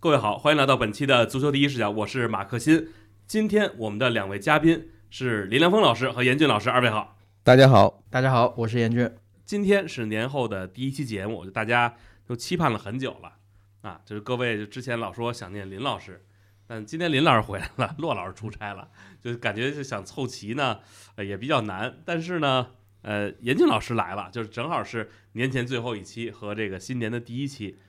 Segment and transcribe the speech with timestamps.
[0.00, 2.88] 各位好，欢迎来到本期的足球第一视角，我是马克新。
[3.26, 7.18] 今天我们的两位嘉宾是林良锋老师和严俊老师，二位好。
[7.42, 9.10] 大家好，大家好，我是严俊。
[9.44, 13.32] 今天是年后的第一期节目，就大家都期盼了很久了
[13.80, 14.00] 啊！
[14.04, 16.24] 就是各位之前老说想念林老师，
[16.68, 18.90] 但今天林老师回来了， 骆老师出差了，
[19.20, 20.78] 就感觉就想凑齐呢，
[21.16, 21.92] 呃也比较难。
[22.04, 22.68] 但是呢，
[23.02, 27.80] 呃，严俊老师来了，就是正好是年前最后一期和这个新年的第一期，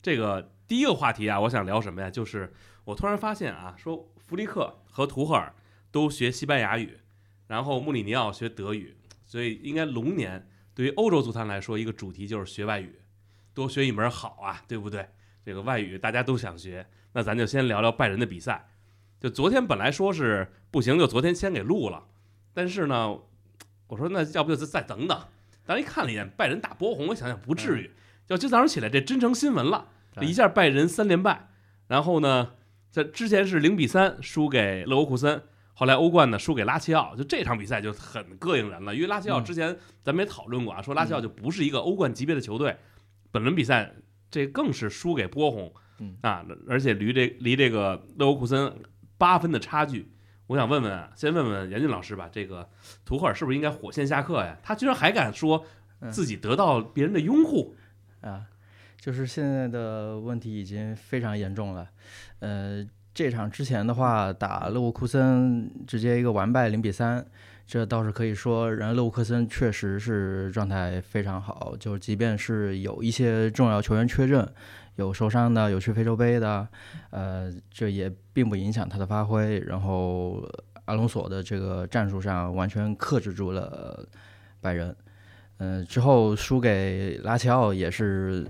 [0.00, 0.52] 这个。
[0.70, 2.08] 第一个话题啊，我想聊什么呀？
[2.08, 5.52] 就是我突然发现啊，说弗里克和图赫尔
[5.90, 6.96] 都学西班牙语，
[7.48, 13.00] 然后穆里尼奥学德语，所以应该龙年对于欧洲足坛来说，一个主题就是学外语，
[13.52, 15.08] 多学一门好啊，对不对？
[15.44, 18.68] 这个外语大家都想学，那咱就先聊聊拜仁的比赛。
[19.20, 22.06] 就昨天本来说是不行，就昨天先给录了，
[22.54, 23.18] 但是呢，
[23.88, 25.20] 我说那要不就再等等。
[25.66, 27.90] 当一看了一眼拜仁打波鸿，我想想不至于，
[28.28, 29.88] 要今早上起来这真成新闻了。
[30.20, 31.48] 一下拜仁三连败，
[31.86, 32.52] 然后呢，
[32.90, 35.42] 在之前是零比三输给勒沃库森，
[35.74, 38.94] 后来欧冠呢输给拉齐奥，就这场比赛就很膈应人了。
[38.94, 42.76] 因为拉齐奥之前咱们也讨论过啊，说拉齐奥就不是一个欧冠级别的球队，
[43.30, 43.94] 本轮比赛
[44.30, 45.72] 这更是输给波鸿，
[46.22, 48.72] 啊，而且离这离这个勒沃库森
[49.16, 50.12] 八分的差距。
[50.48, 52.68] 我想问问啊，先问问严俊老师吧，这个
[53.04, 54.58] 图赫尔是不是应该火线下课呀？
[54.64, 55.64] 他居然还敢说
[56.10, 57.76] 自己得到别人的拥护
[58.20, 58.42] 啊？
[59.00, 61.88] 就是现在的问题已经非常严重了，
[62.40, 67.24] 呃，这场之前的话打勒沃库森直接一个完败零比三，
[67.66, 74.46] 这倒是可以说，人勒沃库森确实是状态非常好，就即便是有一些重要球员缺阵，
[74.96, 76.68] 有受伤的，有去非洲杯的，
[77.08, 79.60] 呃，这也并不影响他的发挥。
[79.60, 80.46] 然后
[80.84, 84.06] 阿隆索的这个战术上完全克制住了
[84.60, 84.94] 拜仁，
[85.56, 88.46] 嗯，之后输给拉齐奥也是。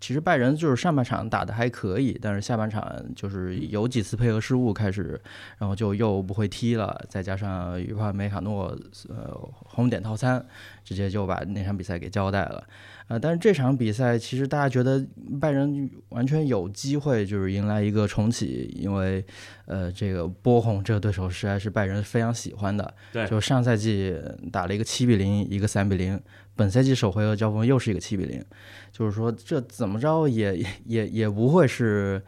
[0.00, 5.20] 其实拜仁就是上半场打的还可以，但是下半场就是有几次配合失误开始，
[5.58, 8.76] 然后就又不会踢了，再加上于帕梅卡诺
[9.08, 10.44] 呃红点套餐，
[10.84, 12.64] 直接就把那场比赛给交代了。
[13.08, 15.04] 呃，但是这场比赛其实大家觉得
[15.40, 19.24] 拜仁完全有机会就是迎来一个重启，因为
[19.64, 24.14] 呃这个波鸿这个对手实在是拜仁非常喜欢的，对，就上赛季
[24.52, 26.20] 打了一个七比零，一个三比零。
[26.54, 28.44] 本赛季首回合交锋又是一个七比零，
[28.92, 32.20] 就是说这怎么着也也也不会是，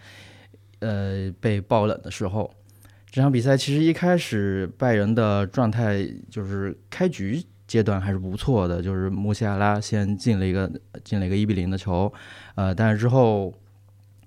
[0.78, 2.50] 呃被爆冷的时候。
[3.10, 10.69] 这场比赛其实一开始拜仁的状态就是开局阶段还是不错的，就是穆西亚拉先进了一个
[11.04, 12.12] 进了一个一比零的球，
[12.56, 13.54] 呃，但是之后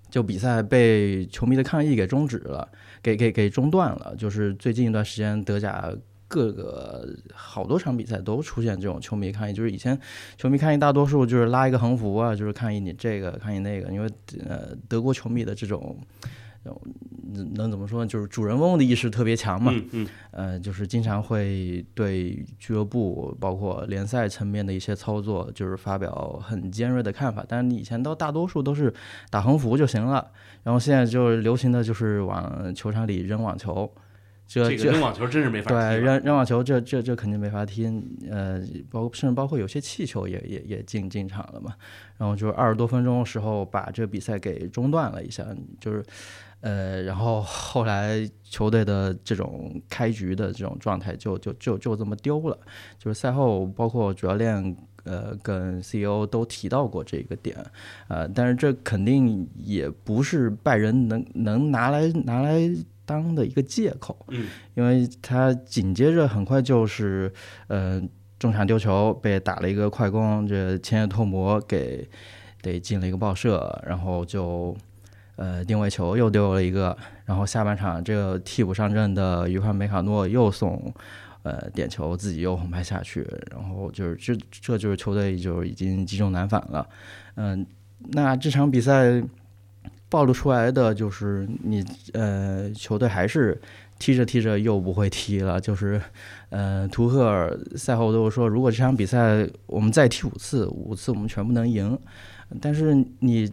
[0.09, 2.65] 就比赛被球迷的抗议给终止了，
[3.01, 4.15] 给给给中断了。
[4.17, 5.93] 就是最近一段时间德甲。
[6.25, 9.95] 各个好多场比赛都出现这种球迷抗议，就是以前
[10.35, 14.09] 球迷抗议大多数就是拉一个横幅啊，就是抗议你这个抗议那个，因为
[14.49, 15.95] 呃德国球迷的这种
[17.55, 28.93] 能怎么说呢，就是主人翁的意识特别强嘛，嗯呃就是经常会对俱乐部包括联赛层面的一些操作就是发表很尖锐的看法，但是你以前都大多数都是
[29.29, 30.31] 打横幅就行了，
[30.63, 33.91] 然后现在就流行的就是往球场里扔网球。
[34.45, 35.73] 这个扔网球真是没法踢。
[35.73, 37.85] 对，扔扔网球这这这肯定没法踢。
[38.29, 41.73] 呃，包甚至包括有些气球也也也进进场了嘛。
[42.17, 45.47] 然后就是二十多分钟的时候把这比赛给中断了一下，
[45.79, 46.03] 就是
[46.63, 52.57] 呃，然后后来球队的这种开局的这种状态就就就就这么丢了。
[52.97, 57.57] 就是赛后包括主教练呃跟 CEO 都提到过这个点，
[58.07, 62.59] 呃，但是这肯定也不是拜仁能能拿来拿来。
[63.05, 67.29] 当的一个借口，嗯，因为他紧接着很快就是，
[67.67, 68.01] 呃，
[68.39, 72.09] 中场丢球被打了一个快攻，这前野拓磨给
[72.61, 74.73] 得进了一个爆射，然后就，
[75.35, 76.95] 呃，定位球又丢了一个，
[77.25, 80.93] 然后下半场这个替补上阵的于帕梅卡诺又送，
[81.43, 86.87] 呃，点球自己又红牌下去，然后就是这这就是球队就已经积重难返了，
[87.35, 87.65] 嗯，
[87.99, 89.23] 那这场比赛。
[90.09, 91.83] 暴露出来的就是你，
[92.13, 93.59] 呃，球队还是
[93.97, 95.59] 踢着踢着又不会踢了。
[95.59, 95.99] 就是，
[96.49, 101.97] 呃，图赫尔赛后都说，如果这场比赛我们再踢五次，五次我们全部能赢。
[102.61, 103.51] 但是你，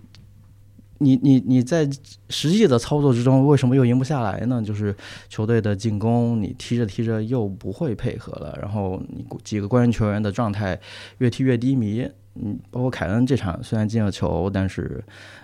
[1.01, 1.87] 你，你，你在
[2.29, 4.63] 实际的操作之中，为什么又赢不下来呢？
[4.63, 4.95] 就是
[5.29, 10.79] 球队的进攻，你踢着踢着又不会配合了，然后你几个关键球员的状态
[11.19, 12.09] 越踢越低迷。
[12.35, 15.03] 嗯，包括凯恩这场虽然进了球，但是。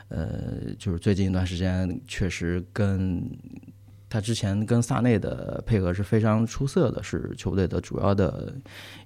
[0.08, 3.20] 呃，就是最近一段时间，确实跟
[4.08, 8.54] 他之前跟萨内的配合是非常出色的，是球队的主要的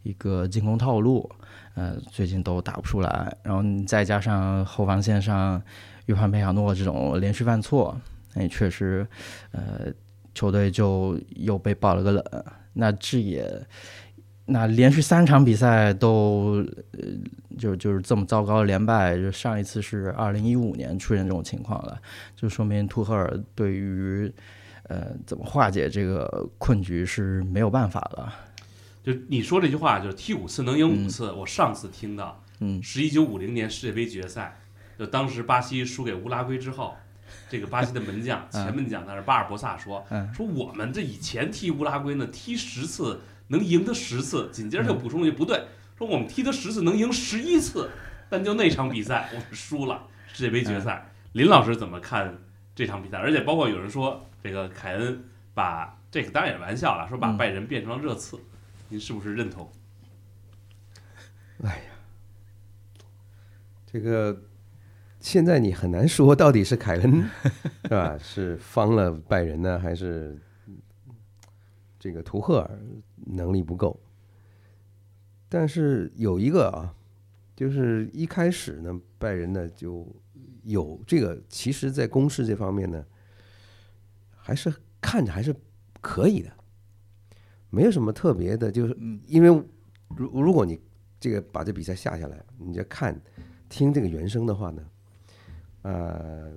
[0.03, 1.27] 一个进攻套路。
[1.75, 5.63] 呃，最近都打不出来，然后你再加上后防线上
[6.07, 7.99] 约翰佩亚诺这种连续犯错，
[8.35, 9.07] 那确实，
[9.53, 9.93] 呃，
[10.35, 12.45] 球队就又被爆了个冷。
[12.73, 13.67] 那这也，
[14.47, 17.01] 那连续三场比赛都，呃，
[17.59, 22.01] 就就是这么糟糕的连败，就上一次是二零一五年出现这种情况了，
[22.37, 24.33] 就说明图赫尔对于，
[24.85, 28.33] 呃，怎么化解这个困局是没有办法了。
[29.03, 31.33] 就你说这句话，就是踢五次能赢五次。
[31.33, 34.57] 我上次听到，嗯，是一九五零年世界杯决赛，
[35.01, 36.95] 就当时巴西输给乌拉圭之后，
[37.49, 45.65] 这个巴西的门将前门将，那是巴尔博萨说，说我们这以前踢乌拉圭呢，踢十次能赢他十次，紧接着就补充一句，不对，
[45.97, 47.89] 说我们踢他十次能赢十一次，
[48.29, 51.11] 但就那场比赛我们输了世界杯决赛。
[51.33, 52.37] 林老师怎么看
[52.75, 53.17] 这场比赛？
[53.17, 55.25] 而且包括有人说，这个凯恩
[55.55, 58.39] 把这个当然也是玩笑了，说把拜仁变成了热刺。
[58.91, 59.73] 您是不是认同？
[61.65, 61.93] 哎呀，
[63.91, 64.39] 这个
[65.21, 67.23] 现在你很难说到底是凯恩
[67.85, 68.19] 是吧？
[68.19, 70.39] 是方了拜仁呢，还是
[71.99, 72.81] 这个图赫尔
[73.27, 74.01] 能力不够？
[75.49, 76.95] 但是有一个啊，
[77.55, 80.07] 就是一开始呢，拜仁呢就
[80.63, 83.05] 有这个，其实在攻势这方面呢，
[84.37, 85.55] 还是看着还是
[86.01, 86.51] 可以的。
[87.69, 88.97] 没有什么特别的，就是
[89.27, 89.49] 因为
[90.17, 90.81] 如如果你
[91.21, 93.21] 这个把这比赛下下来，你就看
[93.69, 94.83] 听这个原声的话呢，
[95.83, 96.53] 呃，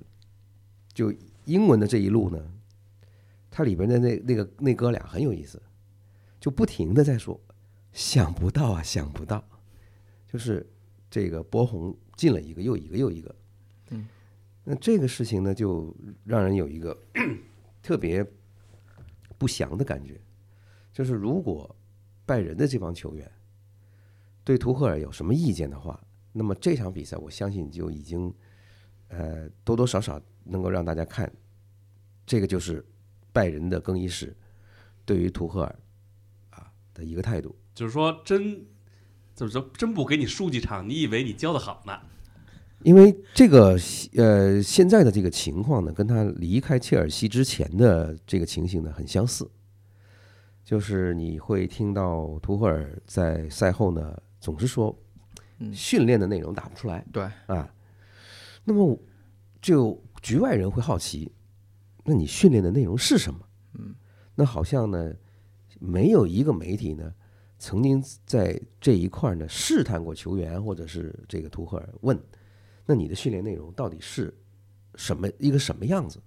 [0.92, 1.12] 就
[1.44, 2.52] 英文的这一路呢，
[3.50, 5.60] 它里边的那那个那哥俩很有意思，
[6.40, 7.40] 就不停的在说
[7.92, 9.42] 想不到啊，想不到，
[10.26, 10.66] 就是
[11.10, 13.34] 这个波鸿进了一个又一个又一个，
[13.90, 14.06] 嗯，
[14.64, 15.94] 那这个事情呢，就
[16.24, 16.96] 让人有一个
[17.82, 18.26] 特别
[19.38, 20.20] 不祥的感觉。
[20.92, 21.74] 就是如果
[22.24, 23.30] 拜仁的这帮球员
[24.44, 26.00] 对图赫尔有什么意见的话，
[26.32, 28.32] 那么这场比赛我相信就已经
[29.16, 31.30] 呃多多少少能够让大家看，
[32.26, 32.84] 这个就是
[33.32, 34.36] 拜仁的更衣室
[35.04, 35.78] 对于图赫尔
[36.50, 38.64] 啊的一个态度，就是说真
[39.34, 41.98] 怎么说真不给你输几场，你以为你教的好呢？
[42.82, 43.78] 因为这个
[44.16, 49.50] 呃现在的这个情况呢，跟他离开切尔西之前的这个情形呢很相似。
[50.62, 54.96] 就是你会听到图赫尔在赛后呢，总是说，
[55.72, 57.04] 训练的内容打不出来。
[57.12, 57.73] 对啊，
[58.64, 58.98] 那么
[59.60, 61.30] 就局外人会好奇，
[62.04, 63.40] 那你训练的内容是什么？
[63.74, 63.94] 嗯，
[64.34, 65.14] 那好像呢，
[65.78, 67.14] 没有一个媒体呢，
[67.58, 72.18] 曾经在这一块呢试探过球员或者是这个图赫尔，问，
[72.86, 74.34] 那你的训练内容到底是
[74.94, 76.20] 什么一个什么样子？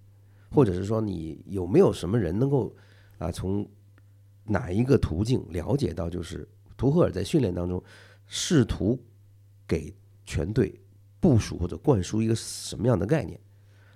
[0.50, 2.74] 或者是说你有没有什么人能够
[3.18, 3.70] 啊从
[4.46, 6.48] 哪一个途径了解到，就是
[6.78, 7.84] 图赫尔在训练当中
[8.28, 8.98] 试图
[9.68, 9.94] 给
[10.26, 10.80] 全队
[11.20, 13.40] 部署或者灌输一个什么样的概念？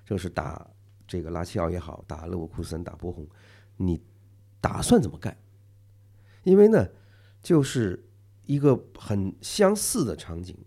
[0.06, 0.70] 就是打
[1.08, 3.28] 这个拉齐奥也好，打勒沃库森、打波鸿，
[3.78, 4.02] 你
[4.60, 5.38] 打算怎么干？
[6.44, 6.88] 因为呢，
[7.42, 8.04] 就是
[8.46, 10.58] 一个很相似的场景。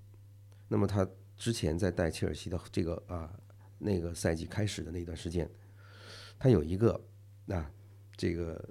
[0.69, 3.33] 那么他之前在带切尔西的这个啊
[3.79, 5.51] 那个赛季开始的那段时间，
[6.39, 7.01] 他有一个
[7.49, 7.71] 啊
[8.17, 8.69] 这个。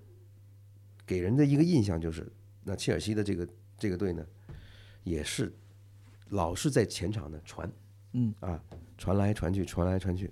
[1.05, 2.31] 给人的一个印象就是，
[2.63, 3.45] 那切尔西的这个
[3.77, 4.25] 这个队呢，
[5.03, 5.53] 也是
[6.29, 7.71] 老是在前场呢传，
[8.13, 8.63] 嗯啊
[8.97, 10.31] 传来传去，传来传去，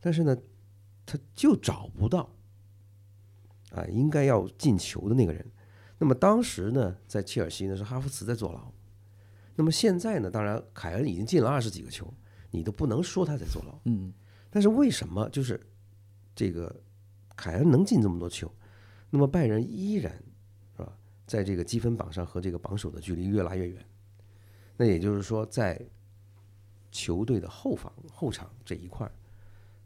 [0.00, 0.36] 但是呢，
[1.04, 2.30] 他就找不到
[3.72, 5.44] 啊应该要进球的那个人。
[5.98, 8.72] 那么当时呢，在切尔西呢是哈弗茨在坐牢，
[9.54, 12.12] 那么现在呢，当然凯恩已经进了二十几个球，
[12.50, 14.12] 你都不能说他在坐牢，嗯，
[14.48, 15.60] 但是为什么就是
[16.34, 16.74] 这个
[17.36, 18.50] 凯恩能进这么多球？
[19.10, 20.14] 那么拜仁依然，
[20.76, 20.96] 是吧？
[21.26, 23.84] 在这个积分榜上和这个榜首的距离越拉越远。
[24.80, 25.78] 那也就是说，在
[26.90, 29.12] 球队的后防后场这一块儿，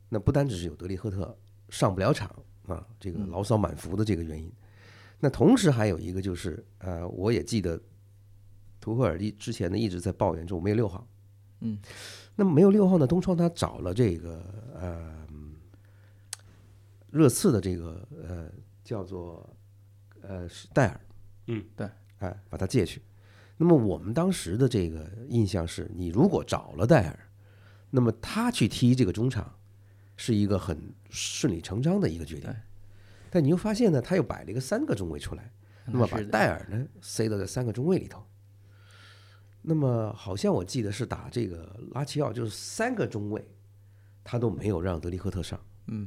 [0.09, 1.37] 那不单只是有德里赫特
[1.69, 2.31] 上不了场
[2.69, 4.53] 啊，这个牢骚满腹的这个原因。
[5.19, 7.77] 那同时还有一个就是，呃，我也记得
[8.81, 11.05] 图赫尔一之前呢一直在抱怨，说我没有六号。
[11.61, 11.77] 嗯。
[12.37, 13.07] 那么没有六号呢？
[13.07, 15.27] 东窗他找了这个呃
[17.11, 18.49] 热刺的这个呃。
[18.85, 19.49] 叫做，
[20.21, 21.01] 呃，是戴尔，
[21.47, 23.01] 嗯，对，哎，把他借去。
[23.65, 27.19] 那么我们当时的这个印象是，你如果找了戴尔，
[27.89, 29.59] 那么他去踢这个中场，
[30.19, 32.55] 是一个很顺理成章的一个决定。
[33.31, 35.51] 但你又发现呢，他又摆了一个三个中卫出来，
[35.87, 38.23] 那么把戴尔呢塞到这三个中卫里头。
[39.63, 43.43] 那么好像我记得是打这个拉齐奥，就是三个中卫，
[44.23, 45.59] 他都没有让德里赫特上。
[45.87, 46.07] 嗯，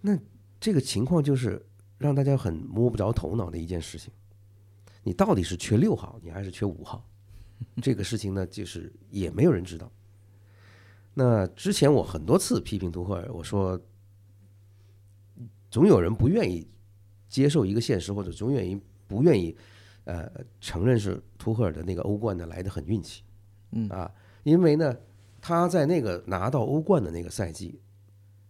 [0.00, 0.18] 那。
[0.58, 1.64] 这个情况就是
[1.98, 4.10] 让大家很摸不着头脑的一件事情。
[5.06, 7.08] 你到底是缺六号，你还是缺五号？
[7.80, 9.88] 这个事情呢，就是也没有人知道。
[11.14, 13.80] 那之前我很多次批评图赫尔，我说，
[15.70, 16.68] 总有人不愿意
[17.28, 19.56] 接受一个现实，或者总愿意不愿意
[20.06, 20.28] 呃
[20.60, 23.22] 承认是图赫尔的那个欧冠呢来的很运气，
[23.70, 24.92] 嗯啊，因为呢
[25.40, 27.80] 他在那个拿到欧冠的那个赛季，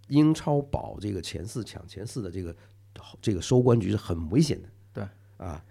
[0.09, 2.57] 英超保这个前四抢前四的这个
[3.21, 5.63] 这个收官局是很危险的，对啊，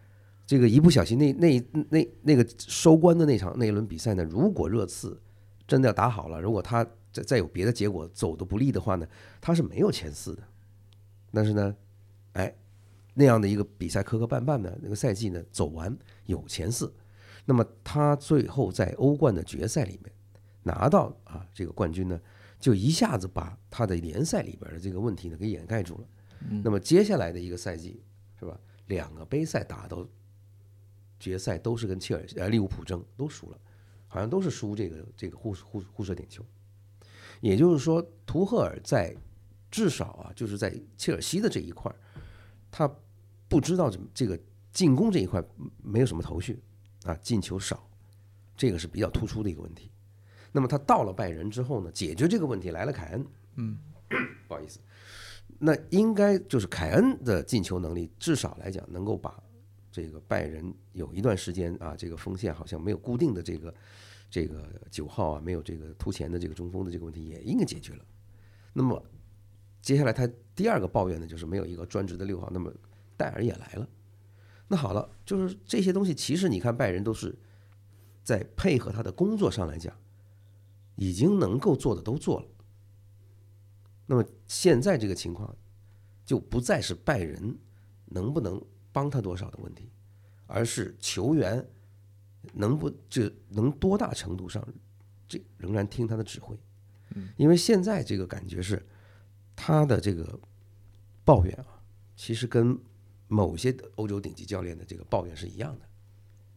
[0.45, 5.19] 这个一不小心那那那那个收官的那场那一轮比赛呢，如果热刺
[5.67, 9.07] 真的要打好了，如果他再再有别的结果走的不利的话呢，
[9.41, 10.43] 他是没有前四的。
[11.31, 11.75] 但是呢，
[12.33, 12.55] 哎，
[13.15, 16.93] 那样的一个比赛磕磕绊绊的那个赛季呢，走完有前四，
[17.45, 20.13] 那么他最后在欧冠的决赛里面
[20.63, 22.19] 拿到啊这个冠军呢，
[22.59, 26.07] 就一下子把他的联赛里边的这个问题呢给掩盖住了。
[26.63, 28.03] 那么接下来的一个赛季
[28.39, 30.07] 是吧，两个杯赛打到
[31.25, 33.59] 决赛都是跟切尔西呃利物浦争，都输了，
[34.07, 36.45] 好像都是输这个这个互互互射点球。
[37.41, 39.15] 也就是说，图赫尔在
[39.71, 41.95] 至少啊，就是在切尔西的这一块儿，
[42.69, 42.89] 他
[43.47, 44.39] 不知道怎么这个
[44.71, 45.43] 进攻这一块
[45.83, 46.61] 没有什么头绪
[47.03, 47.89] 啊，进球少，
[48.55, 49.91] 这个是比较突出的一个问题。
[50.51, 53.77] 那么他到了拜仁之后呢，解决这个问题来了凯恩，嗯，
[54.47, 54.79] 不好意思，
[55.59, 59.43] 那应该就是凯恩的进球能力，至少来讲能够把
[59.95, 63.73] 这个拜仁有一段时间啊，这个锋线好像没有固定的这个
[64.29, 68.05] 这个九号啊，没有这个突前的这个中锋的这个问题也应该解决了。
[68.73, 69.01] 那么
[69.81, 72.49] 接下来他第二个抱怨呢，就是没有一个专职的六号。
[72.51, 72.69] 那么
[73.15, 73.87] 戴尔也来了，
[74.67, 77.33] 那好了，就是这些东西，其实你看拜仁都是
[78.21, 79.97] 在配合他的工作上来讲，
[80.97, 82.47] 已经能够做的都做了。
[84.07, 85.55] 那么现在这个情况，
[86.25, 87.57] 就不再是拜仁
[88.07, 88.61] 能不能
[88.95, 89.91] 帮他多少的问题，
[90.47, 91.67] 而是球员
[92.53, 94.65] 能不这能多大程度上，
[95.27, 96.57] 这仍然听他的指挥。
[97.35, 98.81] 因为现在这个感觉是
[99.53, 100.39] 他的这个
[101.25, 101.83] 抱怨啊，
[102.15, 102.79] 其实跟
[103.27, 105.85] 某些欧洲顶级教练的这个抱怨是一样的，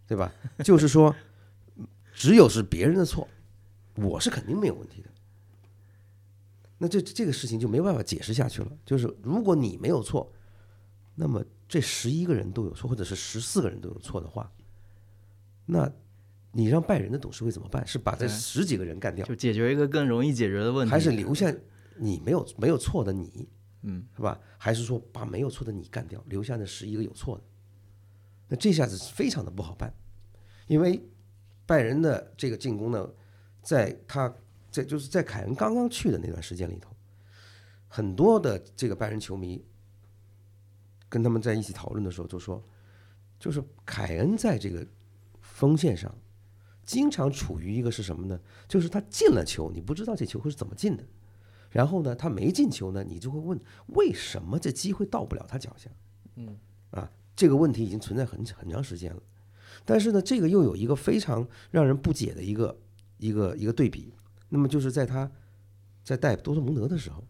[0.07, 0.33] 对吧？
[0.62, 1.12] 就是说，
[2.14, 3.26] 只有是别人的错，
[3.97, 5.11] 我是肯定没有问题的。
[6.78, 8.78] 那这这个事情就没办法解释下去了。
[8.85, 10.33] 就是如果你没有错，
[11.16, 14.50] 那么这十一个人都有错，或者是十四个人都有错的话，
[15.66, 15.92] 那
[16.52, 17.87] 你让拜仁的董事会怎么办？
[17.87, 21.54] 是把这十几个人干掉，就解决一个更容易解决的问题，还是留下
[21.96, 23.46] 你没有没有错的你，
[23.82, 24.40] 嗯，是吧？
[24.56, 27.44] 还是说把没有错的你干掉，留下那十一个有错的？
[28.48, 29.92] 那这下子是非常的不好办，
[30.68, 31.06] 因为
[31.66, 33.06] 拜仁的这个进攻呢，
[33.62, 34.34] 在他
[34.70, 36.90] 在就是在凯恩刚刚去的那段时间里头，
[37.88, 39.62] 很多的这个拜仁球迷
[41.09, 42.62] 跟他们在一起讨论的时候就说，
[43.38, 44.87] 就是凯恩在这个
[45.41, 46.15] 锋线上
[46.85, 48.41] 经常处于一个是什么呢？
[48.67, 51.05] 就是他进了球，你不知道这球会是怎么进的。
[51.71, 55.91] 然后呢，他没进球呢，你就会问为什么这机会到不了他脚下？
[56.37, 56.57] 嗯，
[56.91, 59.23] 啊，这个问题已经存在很很长时间了。
[59.85, 62.79] 但是呢，这个又有一个非常让人不解的一个
[63.19, 64.15] 一个一个对比。
[64.49, 65.31] 那么就是在他
[66.03, 67.23] 在带多特蒙德的时候，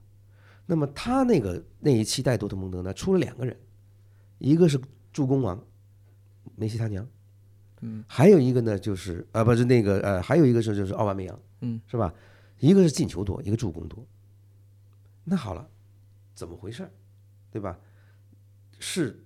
[0.67, 3.57] 那么他那个那一期带多特蒙德呢，出了两个人，
[4.39, 4.81] 一个是
[5.13, 5.63] 助攻王
[6.57, 7.07] 梅西他娘，
[7.81, 12.13] 嗯，还有一个呢就是啊不是那个呃还有一个是就是奥巴梅扬，嗯，是吧？
[12.59, 14.05] 一个是进球多，一个助攻多。
[15.25, 15.69] 那好了，
[16.35, 16.91] 怎么回事儿？
[17.51, 17.79] 对吧？
[18.79, 19.23] 是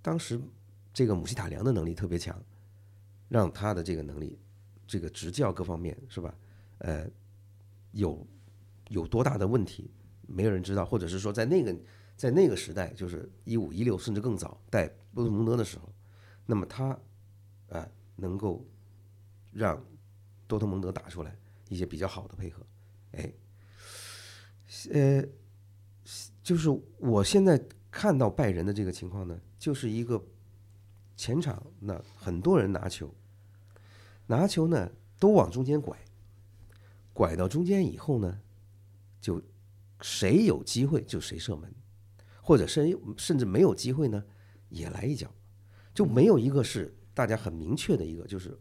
[0.00, 0.40] 当时
[0.92, 2.42] 这个姆希塔良的能力特别强，
[3.28, 4.38] 让他的这个能力，
[4.86, 6.34] 这个执教各方面是吧？
[6.78, 7.08] 呃，
[7.92, 8.26] 有
[8.88, 9.90] 有多大的问题，
[10.26, 11.74] 没有人知道，或者是说在那个
[12.22, 15.92] 在那个时代，就是一五一六甚至更早带多特蒙德的时候，
[16.46, 16.96] 那么他
[17.68, 18.64] 啊、能够
[19.50, 19.84] 让
[20.46, 21.36] 多特蒙德打出来
[21.68, 22.64] 一些比较好的配合，
[23.10, 23.32] 哎，
[24.92, 25.24] 呃，
[26.44, 27.60] 就是我现在
[27.90, 30.24] 看到拜仁的这个情况呢，就是一个
[31.16, 33.12] 前场那很多人拿球，
[34.28, 35.98] 拿球呢都往中间拐，
[37.12, 38.40] 拐到中间以后呢，
[39.20, 39.42] 就
[40.00, 41.74] 谁有机会就谁射门，
[42.44, 44.22] 或者甚甚至没有机会呢，
[44.68, 45.32] 也来一脚，
[45.94, 48.58] 就没有一个是大家很明确的一个，就是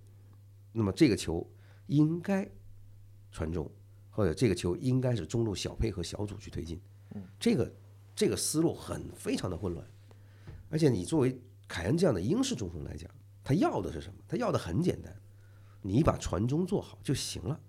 [0.72, 1.46] 那么这个球
[1.88, 2.48] 应该
[3.32, 3.70] 传中，
[4.12, 6.80] 或者这个球应该是中路小配合小组去推进，
[7.40, 7.74] 这个
[8.16, 9.86] 这个思路很非常的混乱，
[10.70, 13.10] 而且你作为凯恩这样的英式中锋来讲，
[13.44, 14.24] 他要的是什么？
[14.28, 15.14] 他要的很简单，
[15.82, 17.60] 你把传中做好就行了，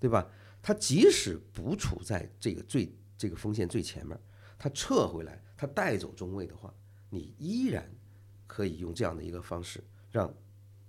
[0.00, 0.28] 对吧？
[0.60, 4.18] 他即使不处在这个最这个锋线最前面，
[4.64, 6.72] 他撤回来，他带走中卫的话，
[7.10, 7.86] 你依然
[8.46, 10.32] 可以用这样的一个方式，让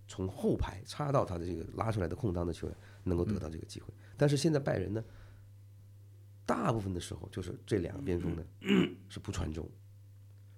[0.08, 3.94] 从后排插到他的这个拉出来的空当的球员能够得到这个机会。
[4.15, 5.03] 但是现在拜仁呢，
[6.46, 8.46] 大部分的时候就是这两个边锋呢
[9.10, 9.70] 是不传中，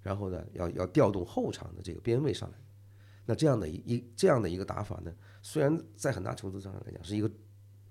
[0.04, 2.58] 然后呢要要调动后场的这个边位上来。
[3.26, 7.32] 那这样的一一这样的一个打法呢，虽然在很大程度上来讲是一个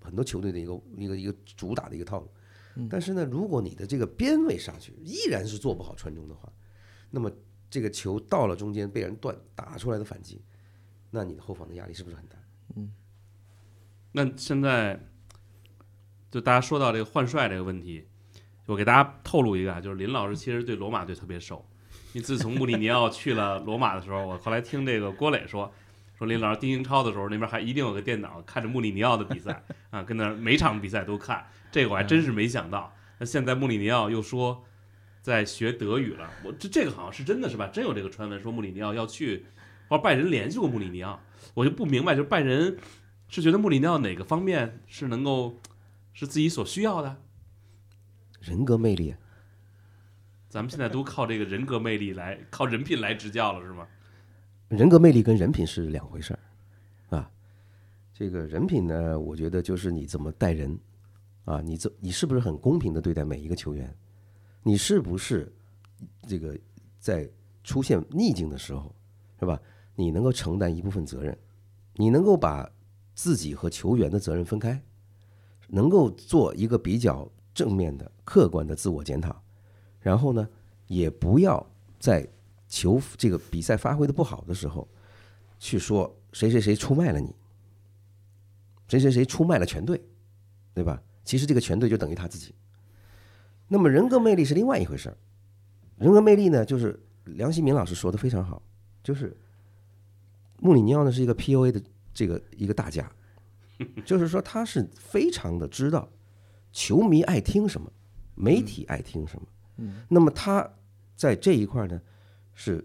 [0.01, 2.31] 很多球队的一个一个一个主打的一个套路，
[2.91, 6.53] 但是呢，如果你的这个边位上去依然是做不好传中的话，
[7.11, 7.31] 那么
[7.71, 10.45] 这个球到了中间被人断打出来的反击，
[11.11, 12.37] 那你的后防的压力是不是很大？
[12.77, 12.93] 嗯
[14.13, 14.99] 那现在
[16.31, 18.07] 就大家说到这个换帅这个问题，
[18.65, 21.65] 我给大家透露一个啊，就是林老师其实对罗马队特别熟。
[22.13, 25.71] 你自从穆里尼奥去了罗马的时候，我后来听这个郭磊说，
[26.19, 31.47] 说林老师踢英超的时候，那边还一定有个电脑看着穆里尼奥的比赛 啊，跟那每场比赛都看。
[31.71, 32.95] 这个我还真是没想到。
[33.19, 34.65] 那现在穆里尼奥又说
[35.21, 37.67] 在学德语了，我这这个好像是真的是吧？
[37.67, 39.47] 真有这个传闻说穆里尼奥要去，
[39.89, 41.21] 或者拜仁联系过穆里尼奥，
[41.55, 42.79] 我就不明白，就是拜仁
[43.29, 45.61] 是觉得穆里尼奥哪个方面是能够
[46.15, 47.23] 是自己所需要的？
[48.41, 49.19] 人格魅力啊，
[50.49, 53.87] 咱们现在都靠这个人格魅力来，靠人品来执教了，是吗？
[54.69, 57.31] 人格魅力跟人品是两回事儿啊。
[58.13, 60.79] 这个人品呢，我觉得就是你怎么待人
[61.45, 63.95] 啊，你怎你是不是很公平的对待每一个球员？
[64.63, 65.55] 你是不是
[66.27, 66.59] 这个
[66.99, 67.31] 在
[67.63, 68.95] 出现逆境的时候，
[69.39, 69.61] 是吧？
[69.95, 71.37] 你能够承担一部分责任，
[71.95, 72.69] 你能够把
[73.15, 74.83] 自己和球员的责任分开，
[75.69, 79.41] 能够做一个比较正面的、客观的自我检讨，
[80.01, 80.49] 然后呢，
[80.89, 81.65] 也不要
[81.99, 82.29] 在
[82.77, 84.87] 球这个比赛发挥的不好的时候，
[85.59, 87.35] 去说谁谁谁出卖了你，
[88.87, 89.99] 谁谁谁出卖了全队，
[90.75, 91.03] 对吧？
[91.25, 92.55] 其实这个全队就等于他自己。
[93.69, 95.17] 那么人格魅力是另外一回事儿，
[95.97, 98.61] 人格魅力呢，就是梁希明老师说的非常好，
[99.03, 99.35] 就是
[100.59, 103.11] 穆里尼奥呢是一个 PUA 的这个一个大家，
[104.05, 106.07] 就是说他是非常的知道
[106.73, 107.91] 球迷爱听什么，
[108.35, 109.47] 媒体爱听什么，
[110.11, 110.71] 那么他
[111.17, 111.99] 在这一块呢
[112.57, 112.85] 是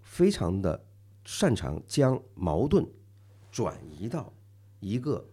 [0.00, 0.86] 非常的
[1.26, 2.88] 擅长将矛盾
[3.50, 4.32] 转移到
[4.78, 5.28] 一个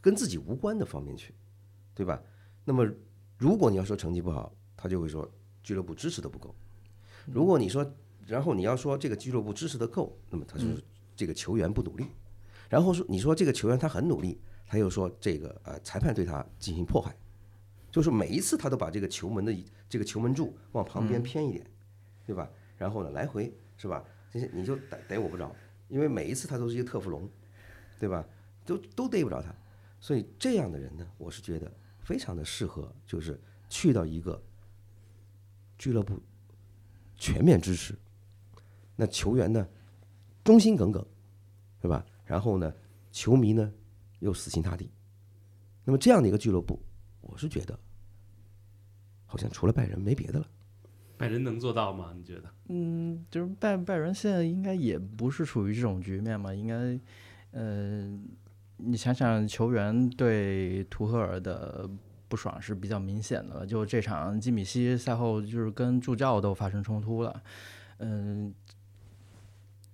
[0.00, 1.34] 跟自己无关的方面去，
[1.94, 2.22] 对吧？
[2.64, 2.88] 那么
[3.36, 5.30] 如果你要说成绩不好，他就会说
[5.62, 6.54] 俱乐部支持的不够；
[7.26, 7.84] 如果你说，
[8.26, 10.82] 然后你要说这个俱乐部支持的够，那么他就是
[11.16, 12.06] 这个球员不努力。
[12.68, 17.14] 然后说你说这个球员他很努力，他又说这个呃裁判对他进行迫害，
[17.90, 19.52] 就是每一次他都把这个球门的
[19.88, 21.66] 这个球门柱往旁边偏一点，
[22.26, 22.48] 对吧？
[22.76, 24.04] 然后呢来回是吧？
[24.30, 25.54] 这些你就逮逮我不着，
[25.88, 27.28] 因为每一次他都是一个特富龙，
[27.98, 28.24] 对吧？
[28.64, 29.54] 都都逮不着他，
[30.00, 34.40] 所以这样的人呢，我是觉得非常的适合，就是去到一个
[35.76, 36.18] 俱乐部
[37.16, 37.94] 全面支持，
[38.96, 39.68] 那球员呢
[40.44, 41.04] 忠心耿耿，
[41.82, 42.06] 是吧？
[42.24, 42.72] 然后呢，
[43.10, 43.72] 球迷呢
[44.20, 44.90] 又死心塌地，
[45.84, 46.80] 那么这样的一个俱乐部，
[47.20, 47.78] 我是觉得
[49.26, 50.48] 好像除了拜仁没别的了。
[51.22, 52.12] 拜仁能做到吗？
[52.16, 52.50] 你觉得？
[52.66, 56.98] 嗯，就是拜拜仁现在应该也不是处于这种局面嘛，应该，
[57.52, 58.10] 呃，
[58.78, 61.88] 你想想球员对图赫尔的
[62.26, 67.40] 不爽是比较明显的了，就这场基米希赛后就是跟助教都发生冲突了，
[67.98, 68.52] 嗯、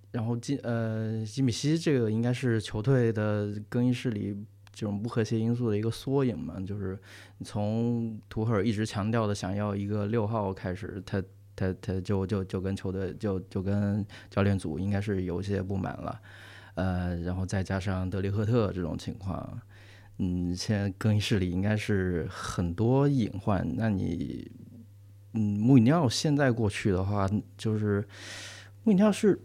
[0.09, 4.35] 然后基呃基米希这个应该是球队的更衣室里
[4.79, 6.97] 这种不和谐因素的一个缩影嘛，就是
[7.43, 11.21] 从图赫尔一直强调的想要一个六号开始，他
[11.53, 16.21] 他他就就就跟球队就就跟教练组应该是有些不满了，
[16.75, 19.59] 呃，然后再加上德里赫特这种情况，
[20.19, 23.69] 嗯，现在更衣室里应该是很多隐患。
[23.75, 24.49] 那你，
[25.33, 28.07] 嗯，穆里尼奥现在过去的话，就是
[28.85, 29.37] 穆里尼奥是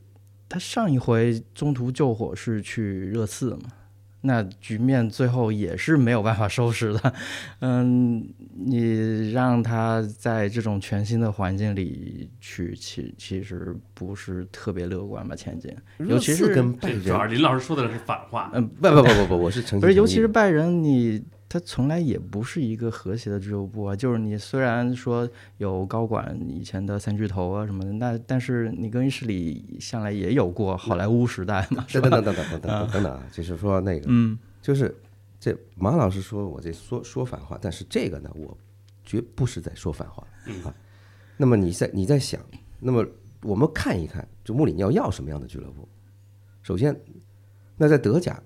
[0.48, 3.72] 他上一回中途救火是去热刺嘛，
[4.26, 7.12] 那局面最后也是没有办法收拾的。
[7.60, 15.70] 嗯，你让他在这种全新的环境里去，其其实不是特别乐观吧前景。
[15.98, 18.50] 尤其是跟拜仁主要林老师说的是反话。
[18.54, 21.22] 嗯，不不不不不，我是 诚心不是，尤其是拜仁，你
[21.54, 23.94] 他从来也不是一个和谐的俱乐部啊。
[23.94, 34.92] 就是你虽然说有高管以前的三巨头啊什么的，那但是你更衣室里向来也有过好莱坞时代嘛，是等等等等等等等等啊，就是说那个，嗯就是
[35.38, 38.58] 这马老师说我这说说反话，但是这个呢，我
[39.04, 40.26] 绝不是在说反话
[40.64, 40.74] 啊。
[41.36, 42.40] 那么你在你在想，
[42.80, 43.06] 那么
[43.42, 45.88] 我们看一看，就穆里尼奥要什么样的俱乐部？
[46.62, 47.00] 首先，
[47.76, 48.42] 那在德甲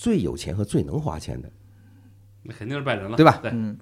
[0.00, 1.52] 最有钱和最能花钱的，
[2.42, 3.38] 那肯定是拜仁了，对吧？
[3.42, 3.78] 对，嗯。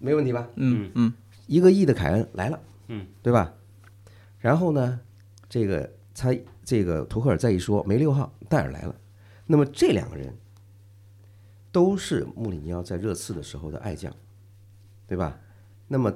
[0.00, 0.48] 没问题吧？
[0.56, 1.12] 嗯嗯。
[1.46, 3.54] 一个亿的凯恩来了，嗯，对吧？
[4.40, 4.98] 然后呢，
[5.48, 9.00] 这个他这个图赫尔再一说没六号，戴尔来了，
[9.46, 10.36] 那么这两个人
[11.70, 14.12] 都是穆里尼奥在热刺的时候的爱将，
[15.06, 15.38] 对吧？
[15.86, 16.12] 那么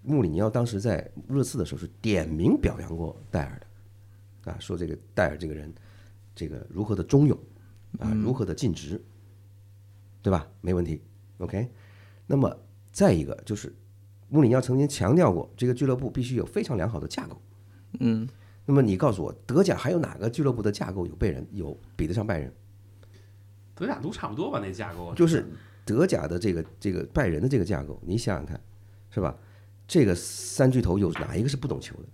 [0.00, 5.70] 穆里尼奥当时在热刺的时候是点名表扬过戴尔的，啊，说这个戴尔这个人，
[6.34, 7.38] 这个如何的忠勇
[7.98, 9.02] 啊，如何的尽职，
[10.22, 10.46] 对吧？
[10.60, 11.00] 没问题
[11.38, 11.70] ，OK。
[12.26, 12.54] 那么
[12.92, 13.74] 再一个就是
[14.28, 17.40] 穆里尼奥曾经强调过，这个俱乐部必须有非常良好的架构。
[18.00, 18.28] 嗯，
[18.66, 22.52] 那么你告诉我，德甲还有哪个俱乐部的架构有被人有比得上拜仁？
[23.74, 25.46] 德甲都差不多吧，那架构就是
[25.84, 28.60] 德甲的这个这个拜仁的这个架构，你想想看，
[29.10, 29.34] 是吧？
[29.86, 32.08] 这个三巨头有哪一个是不懂球的？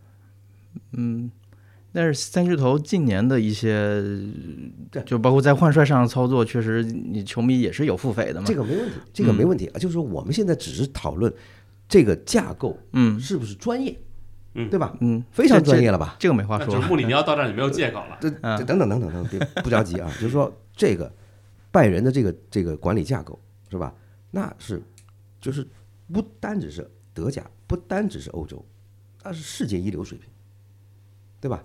[1.94, 4.02] 但是三巨头近年的一些
[4.90, 8.46] 对，就包括在换帅上的操作，确实你球迷也是有腹诽的嘛。
[8.48, 9.78] 这个没问题，这个没问题啊。
[9.78, 11.32] 就是说我们现在只是讨论
[11.88, 13.96] 这个架构嗯是不是专业，
[14.54, 14.96] 嗯对吧？
[15.00, 16.16] 嗯，非常专业了吧？
[16.18, 16.88] 这个没话说就是。
[16.88, 18.18] 穆里尼奥到这儿就没有借口了。
[18.20, 20.10] 这嗯这等等等等等，别不着急啊。
[20.14, 21.08] 就是说这个
[21.70, 23.38] 拜仁的这个这个管理架构
[23.70, 23.94] 是吧？
[24.32, 24.82] 那是
[25.40, 25.64] 就是
[26.12, 28.64] 不单只是德甲，不单只是欧洲，
[29.22, 30.28] 那是世界一流水平，
[31.40, 31.64] 对吧？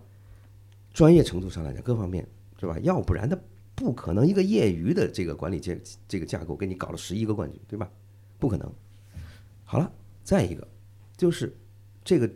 [0.93, 2.27] 专业程度上来讲，各方面
[2.59, 2.77] 是吧？
[2.79, 3.37] 要不然他
[3.75, 7.89] 不可能一个业余的这个管理这这个架构给你搞了十一个冠军，对吧？
[8.37, 8.73] 不可能。
[9.63, 9.91] 好了，
[10.23, 10.67] 再一个
[11.15, 11.55] 就是
[12.03, 12.29] 这个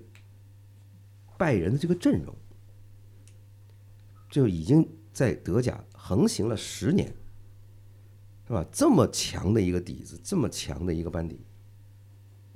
[1.37, 2.33] 拜仁的这个阵容。
[4.29, 7.07] 就已经在德甲横行了十年，
[8.47, 8.65] 是吧？
[8.71, 11.39] 这么强的一个底子，这么强的一个班底，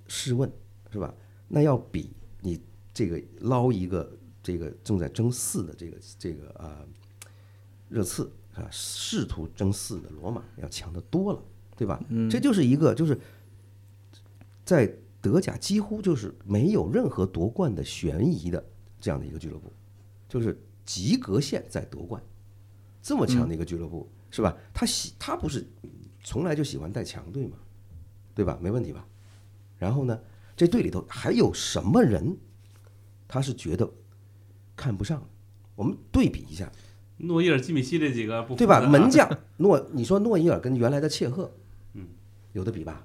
[0.07, 0.51] 试问
[0.91, 1.13] 是吧？
[1.47, 2.60] 那要比你
[2.91, 4.12] 这个捞一个
[4.47, 6.79] 这个正在争四的这个这个啊
[7.89, 11.43] 热刺啊，试图争四的罗马要强得多了，
[11.75, 12.01] 对吧？
[12.31, 13.19] 这就是一个就是
[14.63, 18.65] 在德甲几乎就是没有任何夺冠的悬疑的
[19.01, 19.69] 这样的一个俱乐部，
[20.29, 22.23] 就是及格线在夺冠，
[23.01, 24.55] 这么强的一个俱乐部、是吧？
[24.73, 25.67] 他喜他不是
[26.23, 27.57] 从来就喜欢带强队嘛，
[28.33, 28.57] 对吧？
[28.62, 29.05] 没问题吧？
[29.77, 30.17] 然后呢，
[30.55, 32.38] 这队里头还有什么人，
[33.27, 33.91] 他是觉得
[34.77, 35.21] 看不上？
[35.75, 36.71] 我们对比一下，
[37.17, 38.79] 诺伊尔、基米希这几个不服对吧？
[38.79, 41.51] 门将诺，你说诺伊尔跟原来的切赫，
[41.93, 42.07] 嗯，
[42.53, 43.03] 有的比吧？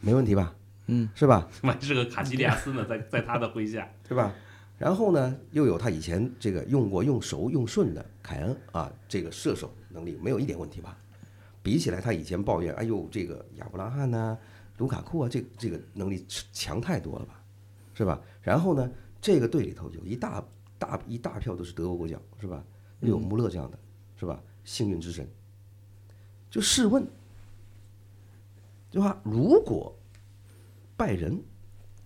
[0.00, 0.54] 没问题吧？
[0.86, 1.48] 嗯，是吧？
[1.62, 4.32] 还是个卡西利亚斯呢，在在他的麾下，对吧？
[4.78, 10.96] 然后呢，又有他以前这个用过用熟用顺的凯恩啊，这个射手能力没有一点问题吧？
[11.62, 14.38] 比起来，他以前抱怨，哎呦，这个亚布拉罕呐、
[14.78, 17.42] 卢卡库啊，这这个能力强太多了吧，
[17.92, 18.18] 是吧？
[18.40, 18.90] 然后呢，
[19.20, 20.44] 这个队里头有一大
[20.78, 22.64] 大一大票都是德国国脚，是吧？
[23.00, 23.78] 又有穆勒这样的，
[24.18, 24.42] 是吧？
[24.64, 25.28] 幸运之神。
[26.50, 27.06] 就试问，
[28.90, 29.20] 对吧？
[29.22, 29.96] 如果
[30.96, 31.40] 拜仁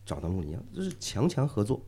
[0.05, 1.81] 找到穆里尼奥，这是强强合作，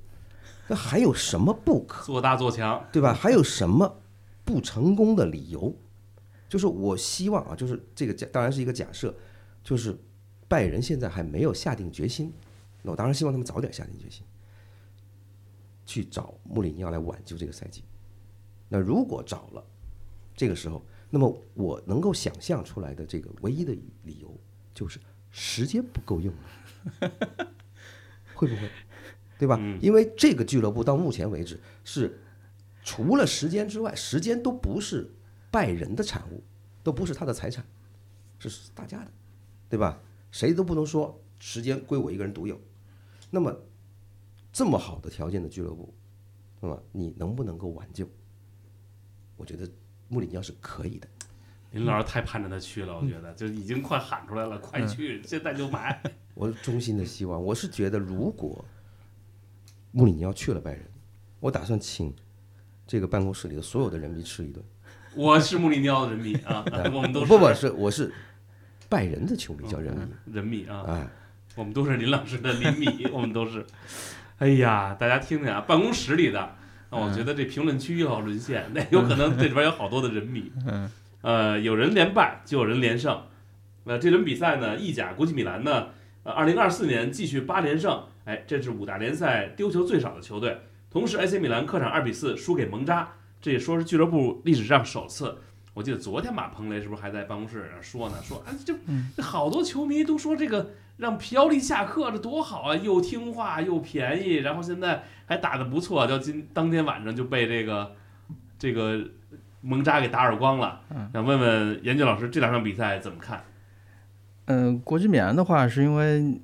[0.69, 2.05] 那还有什么不可？
[2.07, 3.13] 做大做强，对吧？
[3.13, 4.01] 还有什么
[4.45, 5.75] 不成功的理由？
[6.49, 9.15] 就是我希望啊，就是这个假当然是一个假设，
[9.63, 9.99] 就是
[10.49, 12.33] 拜仁现在还没有下定决心，
[12.83, 14.25] 那我当然希望他们早点下定决心，
[15.87, 17.83] 去找穆里尼奥来挽救这个赛季。
[18.69, 19.65] 那如果找了，
[20.37, 23.73] 这个时候，那么我能够想象出来的这个唯一的
[24.03, 24.39] 理由
[24.75, 27.17] 就是时间不够用了，
[28.35, 28.69] 会不会？
[29.39, 29.59] 对吧？
[29.81, 32.19] 因为这个俱乐部到目前为止是
[32.83, 35.11] 除了时间之外，时间都不是
[35.51, 36.43] 拜仁的产物，
[36.83, 37.65] 都不是他的财产，
[38.39, 39.11] 是大家的，
[39.69, 40.01] 对吧？
[40.33, 42.61] 谁都不能说时间归我一个人独有。
[43.31, 43.55] 那么
[44.57, 45.93] 这么好的条件的俱乐部，
[46.63, 48.09] 那么你能不能够挽救？
[49.37, 49.69] 我觉得
[50.09, 51.07] 穆里尼奥是可以的。
[51.73, 56.03] 林老师太盼着他去了，我觉得就已经快喊出来了，快去，现在就买。
[56.33, 58.65] 我衷心的希望，我是觉得，如果
[59.93, 60.89] 穆里尼奥去了拜仁，
[61.39, 62.17] 我打算请
[62.87, 64.65] 这个办公室里的所有的人民吃一顿。
[65.15, 66.65] 我是穆里尼奥的人民啊，
[66.95, 68.11] 我们都是不不是，我是
[68.89, 70.09] 拜仁的球迷，叫人民。
[70.33, 71.07] 人民啊，哎，
[71.57, 73.67] 我们都是林老师的林迷，我们都是。
[74.39, 76.57] 哎呀，大家听听啊，办公室里的，
[76.91, 80.53] 那我觉得这评论区又要沦陷， 那有可能这里边有好多的人迷。
[80.67, 80.91] 嗯，
[81.23, 83.23] 呃，有人连败，就有人连胜。
[83.85, 85.89] 那这轮比赛呢，意甲国际米兰呢，
[86.23, 90.59] 呃，二零二四年继续八连胜，哎，这是五大联赛丢球最少的球队。
[90.91, 95.39] 同时，AC 米兰客场二比四输给蒙扎，这也说是俱乐部历史上首次。
[95.77, 98.15] 我记得昨天马鹏雷是不是还在办公室上说呢？
[98.23, 98.75] 说啊，这
[99.15, 107.93] 这好多球迷都说这个让皮奥利下课这多好啊，又听话又便宜，然后现在还打得不错，就今当天晚上就被这个
[108.59, 108.99] 这个
[109.61, 110.81] 蒙扎给打耳光了。
[111.13, 113.45] 想问问严俊老师这两场比赛怎么看？
[114.47, 116.41] 嗯，国际米兰的话，是因为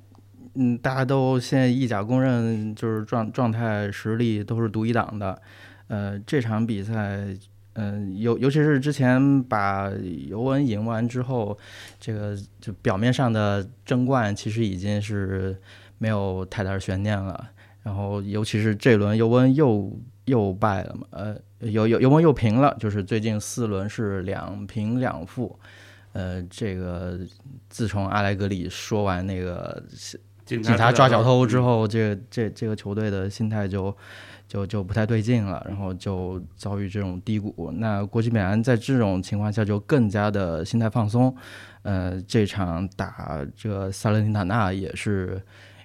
[0.53, 5.41] 嗯，大家都现在意甲公认就是状状态实力都是独一档的。
[5.87, 7.27] 呃，这场比赛，
[7.73, 9.91] 嗯，尤尤其是之前把
[10.27, 11.57] 尤文赢完之后，
[11.99, 15.57] 这个就表面上的争冠其实已经是
[15.97, 17.49] 没有太大悬念了。
[17.81, 19.91] 然后，尤其是这轮尤文又
[20.25, 25.59] 又败了嘛，呃，尤尤尤文又平了，就是最近四轮是两平两负。
[26.13, 27.19] 呃，这个
[27.69, 29.83] 自从阿莱格里说完那个
[30.45, 33.95] 警警察抓小偷之嗯后，这这这个球队的心态就
[34.47, 37.71] 就就不太对劲了，然后就遭遇这种低谷。
[37.75, 41.35] 那国际米兰在这种情况下就更加的心态放松。
[41.83, 45.41] 呃，这场打这个萨勒尼塔纳也是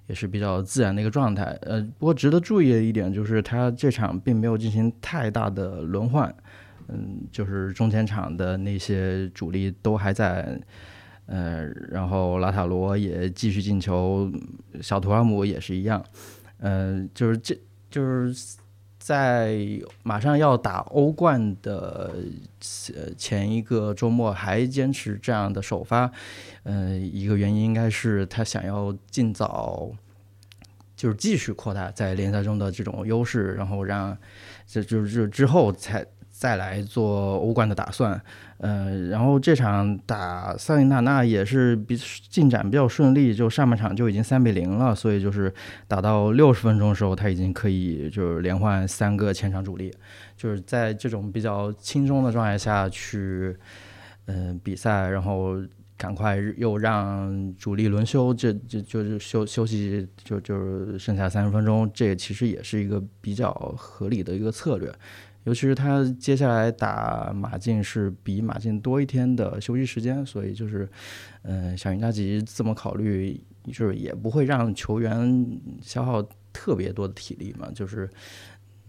[0.07, 1.45] 也是比较自然的一个状态。
[1.63, 6.33] 呃，不过值得注意的一点就是，他这场并没有进行太大的轮换。
[6.91, 10.59] 嗯，就是中前场的那些主力都还在，
[11.29, 14.29] 呃，然后拉塔罗也继续进球，
[14.83, 16.05] 小图尔姆也是一样，
[16.59, 17.57] 呃，就是这
[17.89, 18.57] 就是
[18.99, 19.61] 在
[20.03, 22.17] 马上要打欧冠的
[23.17, 26.11] 前一个周末还坚持这样的首发，
[26.65, 29.93] 呃，一个原因应该是他想要尽早。
[30.97, 34.19] 就是继续扩大在联赛中的这种优势，然后让
[34.67, 36.05] 这就是就之后才
[36.39, 38.21] 再来做欧冠的打算。
[38.59, 41.97] 呃，然后这场打塞维纳纳也是比
[42.31, 45.53] 进展比较顺利，就上半场就已经三比零了，所以就是
[45.87, 49.93] 打到六十分钟的时候，他已经可以就是连换三个前场主力，
[50.37, 53.57] 就是在这种比较轻松的状态下去，
[54.27, 55.61] 嗯、比赛，然后。
[56.01, 64.89] 赶快又让主力轮休，这这就是休休息，就就是剩下三十分钟，这其实也是一个比较合理的一个策略。
[65.49, 70.87] 尤其是他接下来打马竞是比马竞多一天的休息时间，所以就是，
[71.41, 78.11] 嗯、小云加吉这么考虑，就是也不会让球员消耗特别多的体力嘛，就是，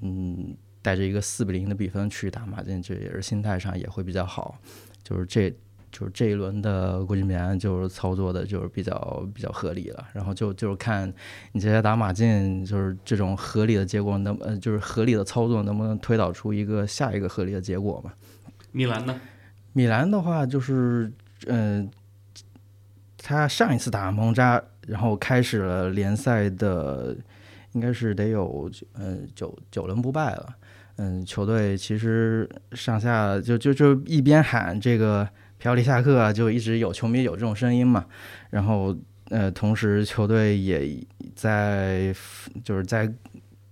[0.02, 4.60] 嗯，带着一个四比零的比分去打马竞，这也是心态上也会比较好，
[5.02, 5.56] 就是这。
[5.92, 10.08] 就是这一轮的国际米兰就是操作的，就是比较比较合理了。
[10.14, 11.12] 然后就就是看
[11.52, 18.14] 你接下来打马竞，就是这种合理的结果能呃，就是合理的操作能不能推导出一个下一个合理的结果嘛？
[18.72, 19.20] 米兰呢？
[19.74, 21.12] 米兰的话就是，
[21.48, 21.90] 嗯、
[23.18, 27.16] 他上一次打蒙扎，然后开始了联赛的，
[27.72, 30.56] 应该是得有嗯九九轮不败了。
[30.98, 35.26] 嗯，球队其实上下就就就一边喊这个
[35.60, 38.06] 朴里夏克，就一直有球迷有这种声音嘛。
[38.50, 38.96] 然后
[39.30, 40.98] 呃，同时球队也
[41.36, 42.16] 在
[42.64, 43.14] 就是在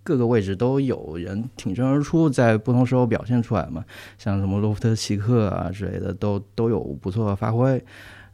[0.04, 3.84] 各个位置都有人挺身而出，在不同时候表现出来嘛。
[4.18, 7.84] 像什么洛夫特奇克啊之类的，都都有不错的发挥。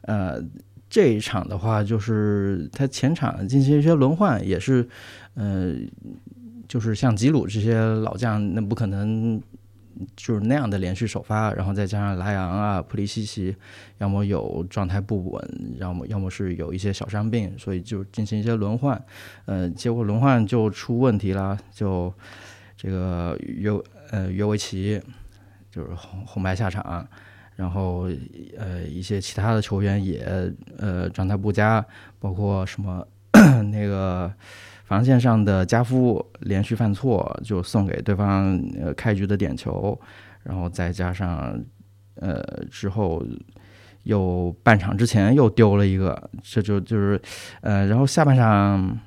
[0.02, 0.38] 呃，
[0.90, 4.86] 这一场的话，就是他前场进行一些轮换，也是，
[5.34, 5.74] 呃，
[6.68, 9.40] 就是像吉鲁这些老将，那不可能
[10.16, 13.54] 就是那样的连续首发，然后再加上莱昂啊、普利西奇，
[13.98, 19.00] 要么有状态不稳，要么要么是有一些小伤病，所以就进行一些轮换。
[19.46, 22.12] 呃，结果轮换就出问题了，就
[22.76, 23.70] 这个约
[24.10, 25.00] 呃约维奇
[25.70, 27.06] 就是红红牌下场，
[27.56, 28.08] 然后
[28.58, 31.84] 呃一些其他的球员也呃状态不佳，
[32.18, 33.06] 包括什么
[33.70, 34.32] 那个
[34.94, 40.00] 防线上的加夫连续犯错，就送给对方呃开局的点球，
[40.44, 41.60] 然后再加上
[42.16, 43.22] 呃之后。
[44.04, 47.18] 又半场之前又丢了一个，这就就是，
[47.62, 48.98] 呃，然后下半场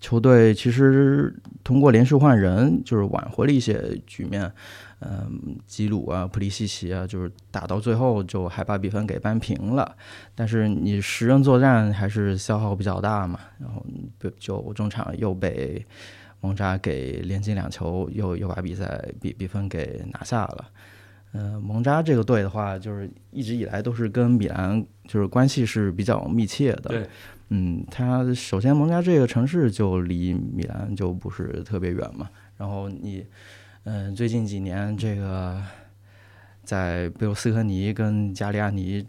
[0.00, 4.52] 球队其实通过连续换人，就是挽回了一些局面。
[5.00, 9.96] 嗯，吉鲁啊、普利西奇啊，就是打到最后就还把比分给扳平了。
[10.34, 13.84] 但是你十人作战还是消耗比较大嘛，然后
[14.18, 15.84] 就就中场又被
[16.40, 20.70] 蒙扎给连进两球，又又把比赛比比分给拿下了。
[21.32, 26.88] 呃，蒙扎这个队的话，就是一直以来都是跟米兰就是关系是比较密切的。
[26.88, 27.06] 对，
[27.50, 33.26] 嗯，他首先蒙扎这个城市就离米兰就不是特别远嘛，然后你，
[33.90, 35.62] 嗯、最近几年这个
[36.62, 39.02] 在贝卢斯科尼跟加利亚尼，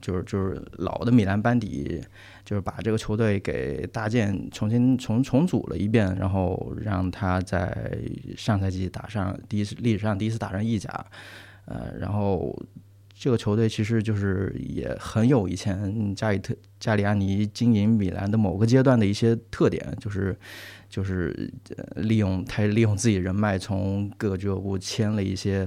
[0.00, 2.02] 就是就是老的米兰班底，
[2.42, 7.98] 就是把这个球队给搭建重新重重组了一遍，然后让他在
[8.34, 10.88] 上赛季打上第一次历史上第一次打上意甲，
[11.66, 12.58] 呃，然后
[13.24, 20.38] 这个球队其实就是也很有以前加里特加里亚尼经营米兰的某个阶段的一些特点，就是
[20.90, 21.50] 就是
[21.96, 25.66] 利用他利用自己人脉从各个俱乐部签了一些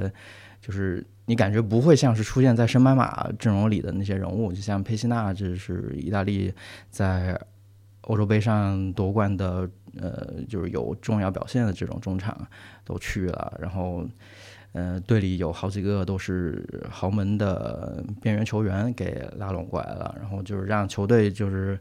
[0.61, 6.53] 就是你感觉不会像是出现在升班马阵容里的那些人物，就像佩西纳，这是意大利
[6.91, 7.41] 在
[8.01, 9.67] 欧洲杯上夺冠的，
[9.99, 12.47] 呃，就是有重要表现的这种中场
[12.85, 14.07] 都去了，然后。
[14.77, 21.79] 呃，队里有好几个都是豪门的边缘球员给拉拢过来了，然后就是让球队就是，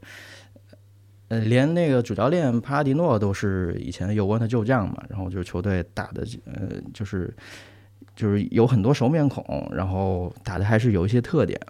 [1.28, 7.36] 呃，连那个主教练帕拉迪诺都是以前尤文的旧将嘛，然后就是球队打的呃，就是
[8.14, 11.60] 就是有很多熟面孔，然后打的还是有一些特点，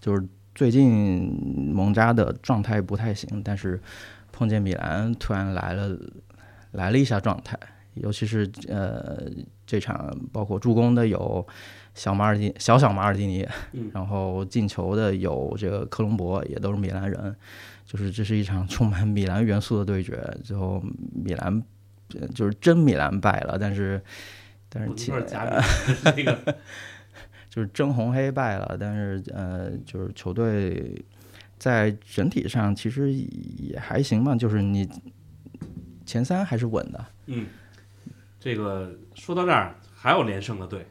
[0.00, 1.36] 就是最近
[1.74, 3.80] 蒙扎的状态不太行，但是
[4.30, 5.98] 碰见米兰突然来了
[6.70, 7.58] 来了一下状态。
[7.94, 9.30] 尤其是呃
[9.72, 11.46] 这场包括助攻的有
[11.94, 17.34] 小马尔蒂小小马尔蒂尼，嗯然后进球的有这个科隆博，也都是米兰人，
[17.86, 20.22] 就是这是一场充满米兰元素的对决。
[20.44, 20.78] 最后
[21.24, 21.62] 米兰
[22.20, 23.98] 呃就是真米兰败了，但是
[24.68, 25.52] 但是其不是假米，
[25.94, 26.56] 是这个
[27.48, 31.02] 就是真红黑败了，但是呃就是球队
[31.56, 34.86] 在整体上其实也还行吧，就是你
[36.04, 37.06] 前三还是稳的。
[37.26, 37.46] 嗯，
[38.42, 40.84] 这个说到这儿，还有连胜的队，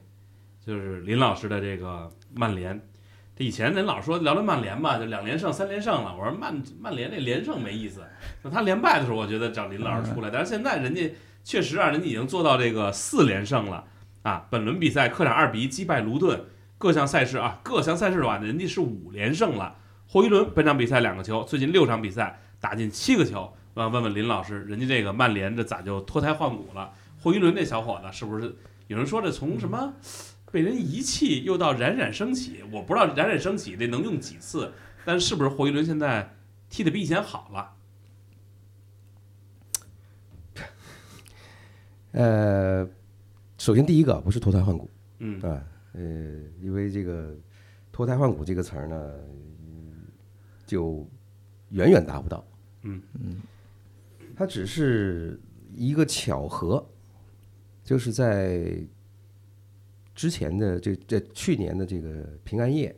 [0.66, 2.82] 就是林老师的这个曼联。
[3.40, 6.16] 以前人老说聊聊曼联吧，就两连胜、三连胜了。
[6.18, 8.06] 我说曼曼联这连胜没意思，
[8.42, 10.30] 等他连败的时候，我觉得找林老师出来。
[10.30, 13.84] 但是现在人家确实啊，人家已经做到这个四连胜了
[14.22, 14.48] 啊。
[14.50, 16.46] 本轮比赛客场二比一击败卢顿，
[16.78, 19.76] 各项赛事啊，各项赛事的话，人家是五连胜了。
[20.08, 23.52] 霍伊伦本场比赛两个球，最近六场比赛打进七个球。
[23.74, 26.94] 我想问问林老师，人家这个曼联这咋就脱胎换骨了？
[27.22, 28.56] 霍云伦那小伙子是不是
[28.88, 29.94] 有人说这从什么
[30.52, 32.64] 被人遗弃又到冉冉升起？
[32.72, 34.74] 我不知道冉冉升起这能用几次，
[35.06, 36.36] 但是不是霍云伦现在
[36.70, 37.74] 踢的比以前好了？
[42.12, 42.90] 呃，
[43.58, 46.02] 首先第一个不是脱胎换骨嗯啊，呃，
[46.60, 47.34] 因为这个
[47.92, 49.14] 脱胎换骨这个词儿呢，
[49.64, 50.08] 嗯
[50.66, 51.08] 就
[51.70, 52.44] 远远达不到。
[52.82, 53.42] 嗯嗯，
[54.36, 55.40] 它只是
[55.74, 56.86] 一个巧合，
[57.92, 58.82] 就是在
[60.16, 62.96] 之前的这这去年的这个平安夜，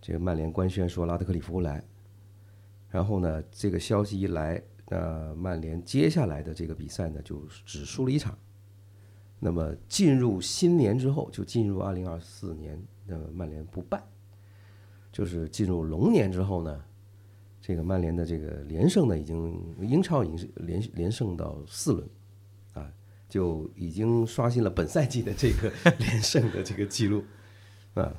[0.00, 1.82] 这个曼联官宣说拉德克里夫来，
[2.88, 8.38] 然后呢，这个消息一来，那曼联接下来的这个比赛呢，就只输了一场。
[9.40, 14.00] 那么进入新年之后，就进入二零二四年，那么曼联不败，
[15.10, 16.80] 就是进入龙年之后呢，
[17.60, 22.08] 这个曼联的这个连胜呢，已经英超已经是连连胜到四轮，
[23.32, 27.24] 就已经刷新了本赛季的这个 连胜的这个记录，
[27.94, 28.12] 啊，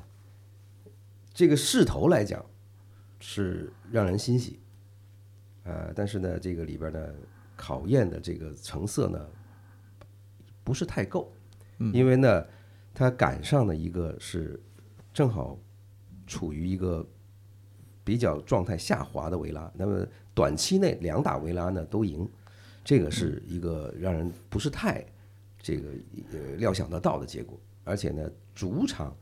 [1.32, 2.44] 这个势头来讲
[3.20, 4.58] 是让人欣喜，
[5.62, 7.14] 啊，但是呢，这个里边呢
[7.54, 9.24] 考验的这个成色呢
[10.64, 11.32] 不是太够，
[11.92, 12.44] 因为呢，
[12.92, 14.60] 他赶上的一个是
[15.12, 15.56] 正好
[16.26, 17.08] 处于一个
[18.02, 22.28] 比较状态下滑的维拉，那么短期内两打维拉呢都赢，
[22.84, 25.04] 这个是一个让人不是太
[25.58, 25.88] 这个
[26.32, 29.16] 呃料想得到的结果，而且呢，主场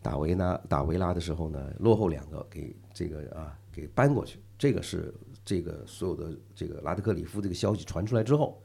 [0.00, 5.12] 打维拉打维拉的时候呢，落后两个给这个啊给扳过去，这个是
[5.44, 8.62] 这个所有的这个拉德克里夫这个消息传出来之后，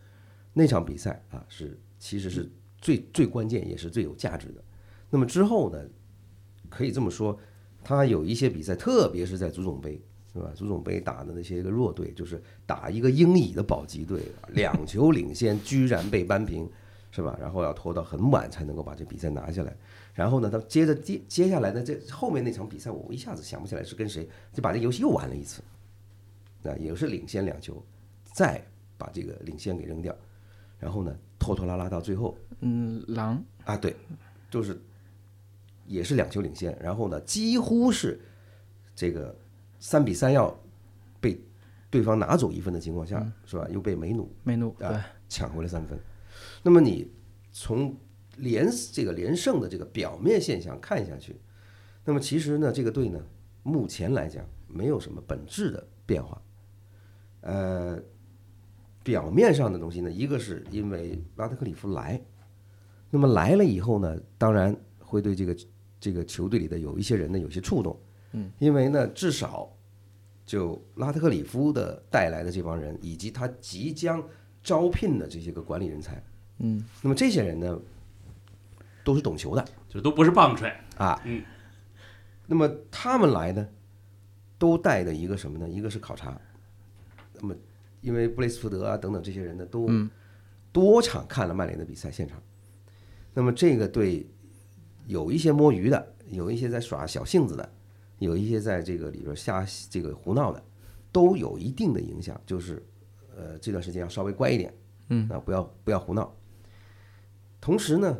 [0.54, 2.48] 那场比赛啊是其实是
[2.80, 4.63] 最最关键也是最有价值的。
[5.10, 5.84] 那么之后呢，
[6.70, 7.36] 可以这么说，
[7.84, 10.00] 他有一些比赛，特别是在足总杯，
[10.34, 10.52] 是吧？
[10.56, 16.70] 足总杯打的那些个弱队，就是打一个英乙的保级队，两球领先，居然被扳平，
[17.12, 17.38] 是吧？
[17.42, 19.76] 然后要拖到很晚才能够把这比赛拿下来。
[20.13, 25.62] 然后呢，他接着接接下来呢，这后面那场比赛，我一下子想不起来是跟谁，就把这游戏又玩了一次，
[26.62, 27.82] 那也是领先两球，
[28.34, 28.62] 再
[28.98, 30.15] 把这个领先给扔掉，
[30.78, 33.96] 然后呢，拖拖拉拉到最后嗯，狼啊，对，
[34.52, 34.80] 就是
[35.88, 38.20] 也是两球领先，然后呢，几乎是
[38.94, 39.34] 这个
[39.80, 40.56] 三比三要
[41.20, 41.42] 被
[41.89, 43.68] 对方拿走一分的情况下，是吧？
[43.72, 46.00] 又被梅努梅努对啊抢回了三分。
[46.62, 47.12] 那么你
[47.52, 47.96] 从
[48.38, 51.36] 连这个连胜的这个表面现象看下去，
[52.06, 53.20] 那么其实呢，这个队呢，
[53.63, 56.42] 目前来讲没有什么本质的变化。
[57.42, 58.00] 呃，
[59.04, 62.21] 表面上的东西呢，一个是因为拉特克里夫来，
[63.10, 65.58] 那么来了以后呢，当然会对这个
[66.00, 68.00] 这个球队里的有一些人呢有些触动，
[68.32, 69.71] 嗯，因为呢，至少
[70.46, 74.23] 就拉特克里夫的带来的这帮人，以及他即将
[74.63, 76.21] 招聘的这些个管理人才，
[76.60, 77.80] 嗯，那么这些人呢，
[79.04, 81.44] 都是懂球的就都不是棒槌，啊，嗯，
[82.46, 83.67] 那么他们来呢，
[84.58, 85.67] 都带的一个什么呢？
[85.67, 86.40] 一个是考察，
[87.34, 87.56] 那么
[88.02, 89.90] 因为布雷斯福德啊等等这些人呢，都
[90.71, 92.40] 多场看了曼联的比赛现场，
[93.34, 94.30] 那么这个对
[95.08, 97.71] 有一些摸鱼的，有一些在耍小性子的，
[98.20, 100.63] 有一些在这个里边瞎这个胡闹的，
[101.12, 102.40] 都有一定的影响。
[102.46, 102.86] 就是
[103.36, 104.74] 呃这段时间要稍微乖一点，
[105.10, 106.34] 嗯啊不要不要胡闹。
[107.62, 108.17] 同时呢，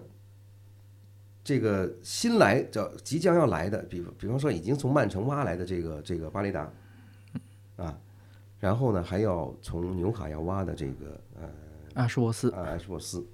[1.44, 6.72] 这个新来叫即将要来的，比比方说已经从曼城挖来的这个这个巴雷达，
[7.78, 8.00] 啊，
[8.60, 11.50] 然后呢还要从纽卡要挖的这个呃
[11.94, 13.26] 阿什沃斯，啊阿什沃斯，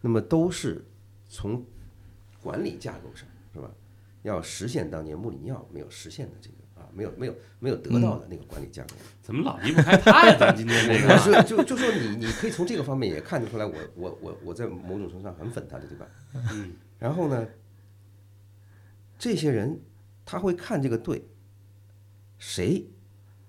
[0.00, 0.84] 那么都是
[1.28, 1.64] 从
[2.42, 3.70] 管理架构上是吧？
[4.22, 8.94] 要实现当年穆里尼奥没有实现的这个啊，没有没有没有得到的那个管理架构。
[9.20, 10.36] 怎么老离不开他呀？
[10.38, 16.06] 咱今天这个，是就就说你你可以从这个方面也看得出来我，我我我在某种程度上很粉他的，对吧？
[16.52, 17.46] 嗯， 然后呢，
[19.18, 19.80] 这些人
[20.24, 21.24] 他会看这个队，
[22.38, 22.86] 谁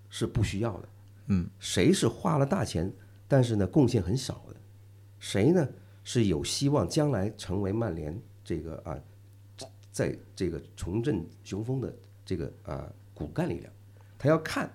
[0.10, 0.90] 是不需要的，
[1.28, 2.92] 嗯，谁是花了大钱，
[3.28, 4.56] 但是呢贡献很少的，
[5.20, 5.68] 谁呢
[6.04, 9.00] 是有希望将来成为曼联这个啊，
[9.94, 13.72] 在这个重振雄风的这个啊骨干力量，
[14.18, 14.70] 他要看。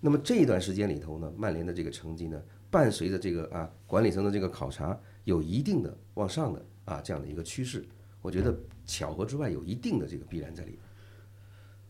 [0.00, 2.40] 那么这一段时间里头呢，曼联的这个成绩呢，
[2.70, 7.84] 伴随着这个啊管理层的这个考察，有一定的往上的啊这样的一个趋势。
[8.22, 10.80] 我觉得巧合之外有一定的这个必然在里面。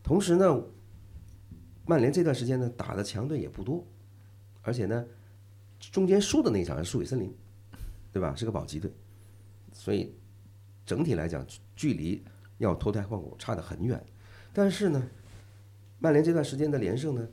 [0.01, 0.63] 同时呢，
[1.85, 3.85] 曼联这段时间呢打的强队也不多，
[4.61, 5.05] 而且呢
[5.79, 7.31] 中间输的那一场是输给森林，
[8.11, 8.33] 对吧？
[8.35, 8.91] 是个保级队，
[9.71, 10.15] 所以
[10.85, 11.45] 整体来讲
[11.75, 12.23] 距离
[12.57, 14.03] 要脱胎换骨差得很远。
[14.53, 15.03] 但是呢，
[15.99, 17.27] 曼联这段时间的连胜呢，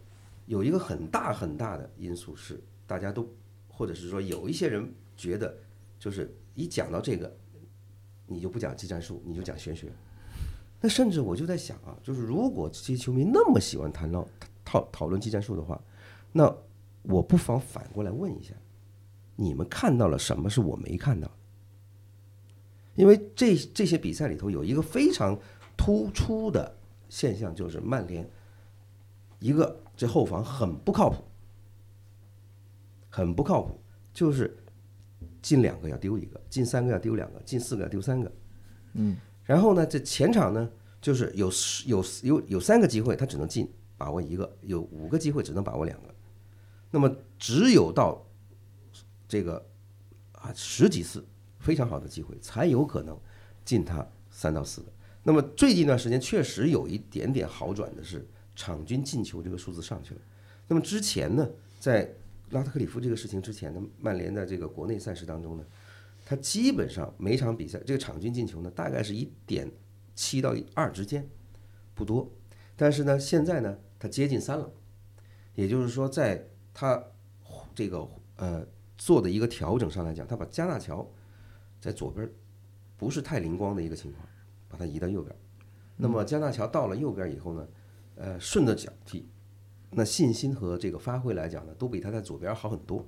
[0.46, 3.28] 有一个很大很大的因素是，大家都
[3.68, 5.56] 或者是说有一些人觉得，
[5.98, 7.32] 就是一讲到这个，
[8.26, 9.90] 你就不讲技战术，你就讲玄学。
[10.80, 14.26] 那甚至我就在想啊，就是如果这些球迷那么喜欢谈到
[14.64, 15.80] 讨讨论技战术的话，
[16.32, 16.52] 那
[17.02, 18.52] 我不妨反过来问一下，
[19.36, 21.34] 你们看到了什么是我没看到的？
[22.95, 25.38] 因为这这些比赛里头有一个非常
[25.76, 26.76] 突出的
[27.09, 28.28] 现象，就是曼联
[29.38, 31.22] 一个这后防很不靠谱，
[33.09, 33.80] 很不靠谱，
[34.12, 34.57] 就是
[35.40, 38.32] 进两个要丢一个，进三个要丢两个，进四个要丢三个。
[38.95, 40.70] 嗯，然后呢，这前场呢，
[41.01, 46.14] 就是有十有有有三个机会，他只能进把握一个；有五个机会只能把握两个。
[46.90, 48.22] 那么只有到
[49.26, 49.66] 这个
[50.32, 51.24] 啊十几次
[51.62, 53.18] 非常好的机会，才有可能
[53.64, 54.88] 进他三到四个。
[55.22, 60.20] 那么最近一段时间确实有一点点好转的是，场均进球这个数字上去了。
[60.66, 61.48] 那么之前呢，
[61.78, 62.12] 在
[62.50, 65.64] 拉特克里夫这个事情之前呢，曼联的这个国内赛事当中呢，
[66.26, 69.70] 他基本上每场比赛这个场均进球呢，大概是一点
[70.14, 71.26] 七到二之间，
[71.94, 72.28] 不多。
[72.74, 74.70] 但是呢，现在呢，他接近三了，
[75.54, 77.02] 也就是说，在他
[77.74, 78.66] 这个呃
[78.98, 81.08] 做的一个调整上来讲，他把加纳乔
[81.82, 82.30] 在左边
[82.96, 84.24] 不是太灵光的一个情况，
[84.68, 85.36] 把它移到右边。
[85.96, 87.68] 那么加纳乔到了右边以后呢，
[88.14, 89.26] 呃，顺着脚踢，
[89.90, 93.04] 那信心和这个发挥来讲呢，都比他在左边好很多。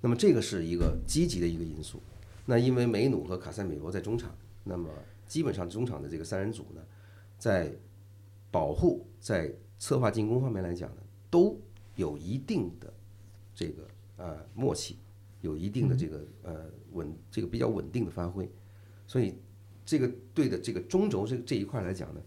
[0.00, 2.02] 那么这个是一个积极的一个因素。
[2.46, 4.34] 那因为梅努和卡塞米罗在中场，
[4.64, 4.90] 那么
[5.28, 6.82] 基本上中场的这个三人组呢，
[7.38, 7.72] 在
[8.50, 11.56] 保护、在策划进攻方面来讲呢，都
[11.94, 12.92] 有一定的
[13.54, 13.86] 这个
[14.16, 14.98] 呃默契，
[15.40, 18.50] 有一定的这个呃稳这个比较稳定的发挥，
[19.06, 19.34] 所以
[19.84, 22.20] 这个队的这个中轴这这一块来讲呢，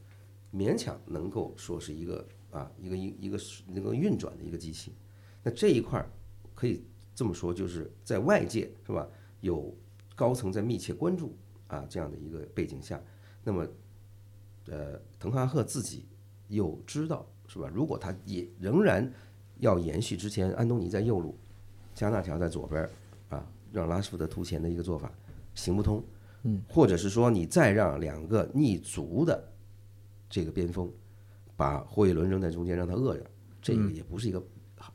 [0.54, 3.38] 勉强能够说是一个啊一个一一个
[3.68, 4.94] 能够运转的一个机器。
[5.44, 6.06] 那这一块
[6.56, 6.84] 可以
[7.14, 9.08] 这么说，就是在外界是吧
[9.42, 9.76] 有
[10.16, 11.36] 高层在密切关注
[11.68, 13.02] 啊这样的一个背景下，
[13.44, 13.68] 那么
[14.68, 16.06] 呃滕哈赫自己
[16.48, 17.70] 又知道是吧？
[17.74, 19.12] 如果他也仍然
[19.60, 21.38] 要延续之前安东尼在右路，
[21.94, 22.90] 加纳乔在左边
[23.74, 25.12] 让拉什福德突前的一个做法
[25.56, 26.02] 行不通，
[26.44, 29.52] 嗯，或者是说你再让两个逆足的
[30.30, 30.90] 这个边锋
[31.56, 33.26] 把霍伊伦扔在中间让他饿着，
[33.62, 34.42] 这个也不是一个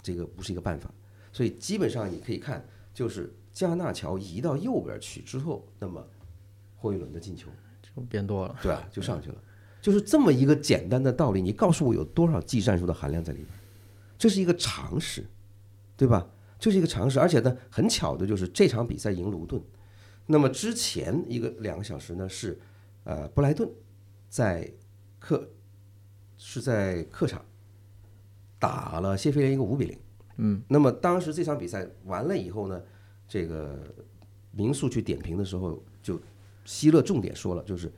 [0.01, 0.89] 这个不是一个办法，
[1.33, 2.65] 所以基本上你可以看
[2.95, 6.07] 就是加纳乔移到右边去之后，那么
[6.77, 7.51] 霍伊伦的进球
[7.83, 8.57] 就变多了。
[8.63, 8.89] 对吧？
[8.93, 9.37] 就上去了，
[9.83, 11.43] 就是这么一个简单的道理。
[11.43, 13.49] 你告诉我有多少技战术的含量在里边？
[14.17, 15.25] 这是一个常识，
[15.97, 16.29] 对吧？
[16.59, 19.63] 这是一个常识，而且呢，很巧的就是这场比赛赢卢顿，
[20.27, 22.59] 那么之前一个两个小时呢是，
[23.05, 23.69] 呃，布莱顿
[24.29, 24.71] 在
[25.19, 25.49] 客
[26.37, 27.45] 是在客场
[28.59, 29.99] 打了谢菲联一个五比零。
[30.37, 32.81] 嗯，那么当时这场比赛完了以后呢，
[33.27, 33.79] 这个
[34.53, 36.21] 民宿去点评的时候，就
[36.65, 37.93] 希勒重点说了，就是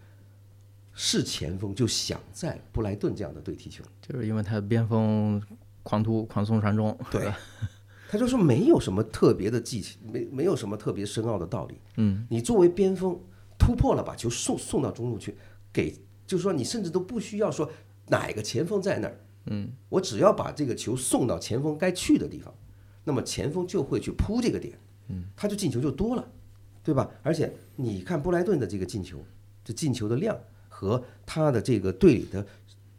[0.94, 3.84] 是前锋就想在布莱顿这样的队踢球。
[4.00, 5.42] 就是因为他边锋
[5.82, 7.30] 狂突狂送传中，对，
[8.10, 11.76] 他就说没有什么特别的技巧，没没有什么特别深奥的道理。
[11.96, 13.16] 嗯，你作为边锋
[13.56, 15.36] 突破了，把球送送到中路去，
[15.72, 15.96] 给，
[16.26, 17.70] 就是说你甚至都不需要说
[18.08, 22.52] 哪个前锋在那儿，嗯，我只要把这个球送到前锋该去的地方，
[23.04, 26.28] 那么前锋就会去扑这个点，嗯，他就进球就多了，
[26.82, 27.08] 对吧？
[27.22, 29.24] 而且你看布莱顿的这个进球，
[29.64, 30.36] 这进球的量
[30.68, 32.44] 和他的这个队里的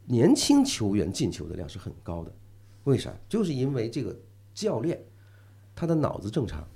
[0.05, 2.31] 年轻球员进球的量是很高的，
[2.85, 3.13] 为啥？
[3.27, 4.17] 就是因为这个
[4.53, 5.03] 教练
[5.75, 6.67] 他的脑子正常，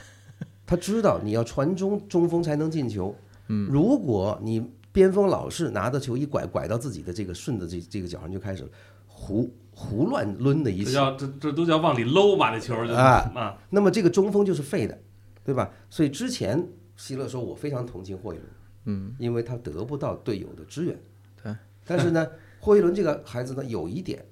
[0.66, 3.14] 他知道你要传中，中锋才能进球。
[3.48, 8.66] 嗯，如果你边锋老是拿着球一拐拐到自己的这个顺着这这个脚上就开始
[9.06, 13.30] 胡胡乱抡的一气，这叫这这都叫往里搂吧，这球就啊。
[13.34, 14.98] 啊，那么这个中锋就是废的，
[15.44, 15.70] 对吧？
[15.90, 16.66] 所以之前
[16.96, 18.48] 希勒说我非常同情霍伊伦，
[18.84, 20.98] 嗯，因为他得不到队友的支援。
[21.42, 21.54] 对，
[21.84, 22.26] 但是呢，
[22.60, 24.24] 霍伊伦这个孩子呢，有一点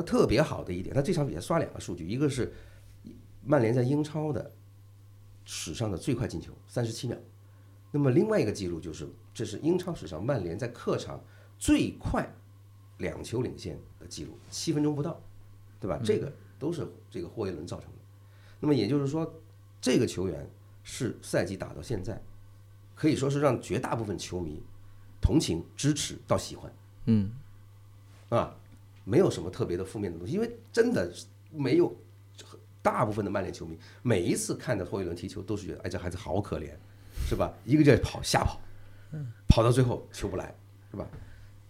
[0.00, 2.52] 他特别好的一点，他这场比赛刷两个数据，一个是
[3.44, 4.50] 曼联在英超的
[5.44, 7.16] 史上的最快进球，三十七秒。
[7.90, 11.22] 那么另外一个记录就是，这是英超史上曼联在客场
[11.58, 12.26] 最快
[12.98, 15.20] 两球领先的记录，七分钟不到，
[15.78, 16.00] 对吧？
[16.02, 17.98] 这个都是这个霍伊伦造成的。
[18.58, 19.30] 那么也就是说，
[19.80, 20.48] 这个球员
[20.82, 22.22] 是赛季打到现在，
[22.94, 24.62] 可以说是让绝大部分球迷
[25.20, 26.72] 同情、支持到喜欢
[27.06, 27.32] 嗯，
[28.28, 28.56] 啊，
[29.04, 31.12] 没有什么特别的负面的东西，因为真的
[31.50, 31.94] 没有
[32.82, 36.70] 大部分的曼联球迷每一次看着霍伊伦踢球都是觉得，哎，这孩子好可怜，
[37.28, 37.52] 是吧？
[37.64, 38.60] 一个劲跑瞎跑，
[39.48, 40.54] 跑到最后球不来，
[40.90, 41.06] 是吧？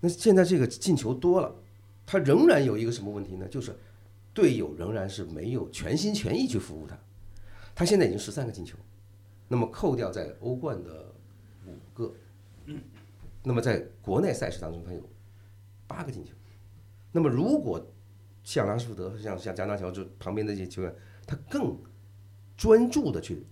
[0.01, 1.55] 那现在这个进球多了，
[2.07, 3.47] 他仍然有一个什么问题呢？
[3.49, 3.75] 就是
[4.33, 6.99] 队友仍然是没有全心全意去服务他。
[7.75, 8.77] 他现在已经十三个进球，
[9.49, 11.13] 那么扣掉在欧冠的
[11.67, 12.15] 五个，
[13.43, 15.03] 那么在国内赛事当中他有
[15.87, 16.33] 八个进球。
[17.13, 17.85] 那么如果
[18.43, 20.95] 像拉什福德、像像加纳乔这旁边的这些球员，
[21.27, 21.77] 他更
[22.57, 23.47] 专注的去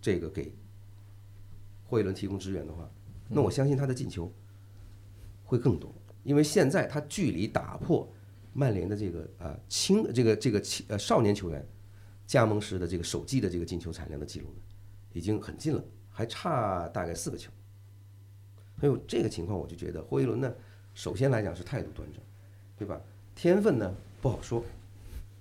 [0.00, 0.54] 这个给
[1.84, 2.90] 霍伊伦提供支援的话，
[3.28, 4.32] 那我相信他的进球
[5.44, 5.92] 会更多，
[6.22, 8.12] 因为现在他距离打破
[8.52, 11.66] 曼联的这个啊青这个这个青呃少年球员
[12.26, 14.60] 加盟时的这个首季的这个进球产量的记录呢，
[15.12, 17.50] 已经很近了，还差大概四个球。
[18.78, 20.54] 所以这个情况，我就觉得霍伊伦呢，
[20.94, 22.22] 首先来讲是态度端正，
[22.78, 23.00] 对吧？
[23.34, 24.64] 天分呢不好说，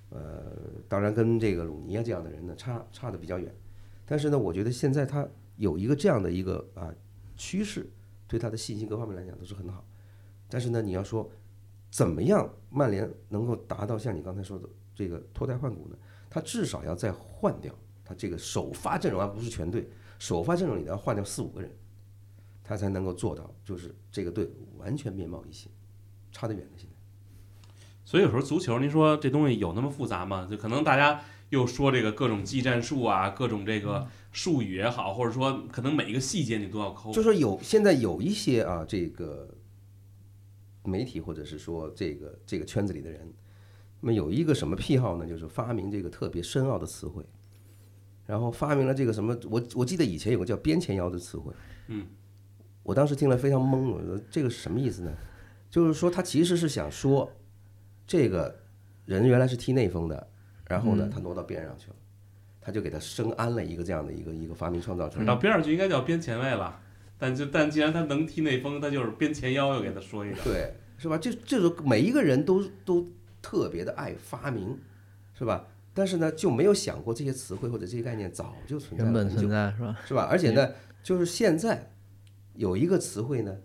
[0.09, 0.41] 呃，
[0.89, 3.53] 当然跟这个鲁尼啊这样的人呢差差的比较远，
[4.05, 6.93] 但是呢，我觉得现在他有一个这样的一个啊
[7.35, 7.87] 趋势，
[8.27, 9.85] 对他的信心各方面来讲都是很好。
[10.49, 11.29] 但是呢，你要说
[11.89, 15.97] 怎么样曼联能够达到像你刚才说的这个脱胎换骨呢？
[16.29, 17.73] 他至少要再换掉
[18.03, 21.71] 他这个首发阵容，而不是全队首发阵容里头要换掉四五个人，
[22.63, 25.71] 他才能够做到就是这个队完全面貌一新，
[26.31, 26.96] 差得远的现在。
[28.07, 30.47] 所以有时候足球，您说这东西有那么复杂吗？
[30.49, 37.11] 就可能大家又说这个各种技战术啊，各种这个术语也好，或者说可能每一个细节你都要抠。
[37.11, 39.53] 就说有现在有一些啊，这个
[40.85, 43.29] 媒体或者是说这个这个圈子里的人，
[43.99, 45.27] 那么有一个什么癖好呢？
[45.27, 47.21] 就是发明这个特别深奥的词汇，
[48.25, 51.51] 然后发明了这个什么，我我记得以前有个叫边前腰的词汇，
[51.87, 52.07] 嗯，
[52.83, 55.11] 我当时听了非常懵，我说这个是什么意思呢？
[55.69, 57.29] 就是说他其实是想说，
[58.07, 58.57] 这个
[59.05, 60.27] 人原来是踢内锋的，
[60.67, 61.95] 然后呢他挪到边上去了，
[62.61, 65.25] 他就给他生安了一个这样的一个一个发明创造出来。
[65.25, 66.79] 到边上去应该叫边前卫了。
[67.19, 70.37] 但就但既然他能踢内锋，他就是边前腰又给他说一个。
[70.43, 71.17] 对，是吧？
[71.17, 73.09] 这这个每一个人都都
[73.41, 74.79] 特别的爱发明，
[75.33, 75.65] 是吧？
[75.95, 79.97] 但是呢，就没有想过这些词汇或者这些概念早就存在原本存在是吧？
[80.05, 80.27] 是吧？
[80.29, 80.69] 而且呢，
[81.01, 81.91] 就是现在
[82.53, 83.57] 有一个词汇呢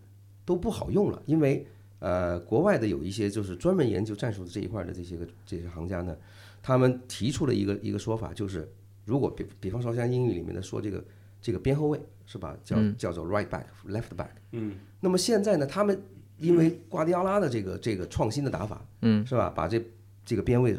[0.46, 1.66] 都不好用了，因为
[2.02, 6.16] 呃，国外的有一些就是专门研究战术的这一块的这些个这些行家呢，
[6.60, 8.68] 他们提出了一个一个说法，就是
[9.04, 11.04] 如果比比方说像英语里面的说这个
[11.40, 14.30] 这个边后卫是吧，叫叫做 right back、left back。
[14.50, 15.96] 嗯，那么现在呢，他们
[16.38, 19.48] 因为瓜迪奥拉的这个这个创新的打法，嗯，是吧？
[19.54, 19.80] 把这
[20.24, 20.76] 这个边位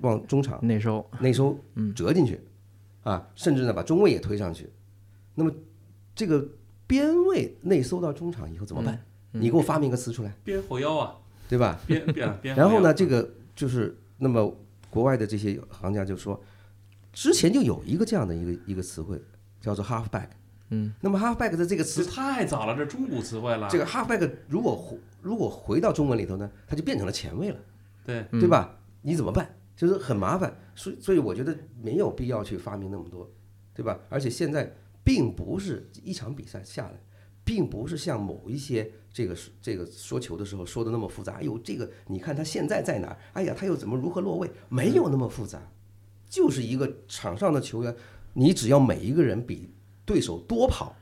[0.00, 1.56] 往中场内收，内收
[1.94, 2.40] 折进去，
[3.04, 4.68] 啊，甚至呢把中卫也推上去。
[5.36, 5.52] 那么
[6.16, 6.44] 这个
[6.88, 9.00] 边位内收到中场以后怎么办？
[9.40, 11.16] 你给我发明个词出来，编后腰啊，
[11.48, 11.78] 对吧？
[11.86, 12.56] 编编编。
[12.56, 14.56] 然后呢，这个就是那么
[14.90, 16.40] 国外的这些行家就说，
[17.12, 19.20] 之前就有一个这样的一个一个词汇
[19.60, 20.28] 叫做 half back。
[20.70, 23.68] 嗯，那么 half back 的这个词这太早了，这中古词汇了。
[23.70, 27.58] 这个 halfback 如果回如果回到中文里头呢，它就变成了前卫了，
[28.04, 28.78] 对，对吧？
[29.02, 29.54] 你怎么办？
[29.76, 33.28] 就是很麻烦，所以所以我觉得没有必要去发明那么多，
[33.74, 33.98] 对吧？
[34.08, 34.72] 而且现在
[35.02, 36.94] 并不是一场比赛下来，
[37.44, 41.34] 并不是像某一些这个这个说球的时候说的那么复杂。
[41.34, 43.18] 哎呦，这个你看他现在在哪儿？
[43.34, 44.50] 哎呀，他又怎么如何落位？
[44.68, 45.60] 没有那么复杂，
[46.28, 47.94] 就是一个场上的球员，
[48.32, 49.70] 你只要每一个人比
[50.04, 50.96] 对手多跑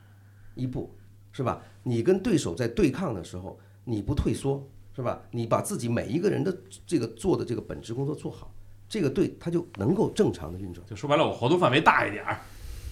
[0.55, 0.93] 一步，
[1.31, 1.63] 是吧？
[1.83, 5.21] 你跟对手在对抗的时候，你不退缩，是吧？
[5.31, 8.53] 你把自己每一个人的这个做的这个本职工作做好，
[8.87, 10.85] 这个队他就能够正常的运转。
[10.87, 12.39] 就说白了，我活动范围大一点儿，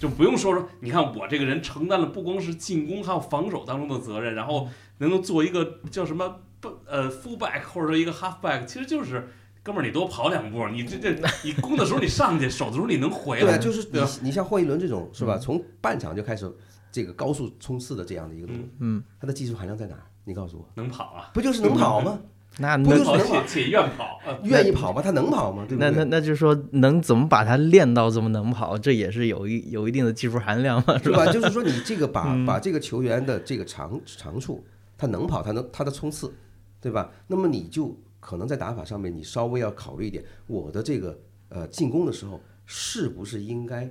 [0.02, 9.30] 就不用说说，你看我这个人承担了不光是进攻还有防守当中的责任，然后能够做一个叫什么不呃 full back 或者说一个 half back，其实就是
[9.62, 15.38] 哥们儿你多跑两步，你这这 你攻的时候你上去，守的时候你能回来，对啊，就是你你像霍伊伦这种是吧？
[15.38, 16.52] 从半场就开始
[16.92, 20.02] 这个高速冲刺的这样的一个动作，嗯，他的技术含量在哪儿？
[20.24, 22.20] 你告诉我，能跑啊，不就是能跑吗？
[22.24, 25.02] 那那不就是跑能跑且且愿跑，呃愿意跑吗？
[25.02, 25.66] 他能跑吗？
[25.68, 26.04] 对不那那？
[26.04, 31.26] 那就是说，能怎么把他练到这么能跑，这也是有一有一定的技术含量嘛，是吧？
[31.32, 34.64] 就是说你这个把嗯把这个球员的这个长长处，
[34.98, 36.34] 他能跑，他能他的冲刺，
[36.82, 37.10] 对吧？
[37.28, 41.18] 那么你就可能在打法上面，你稍微要考虑一点，我的这个
[41.50, 43.90] 呃进攻的时候，是不是应该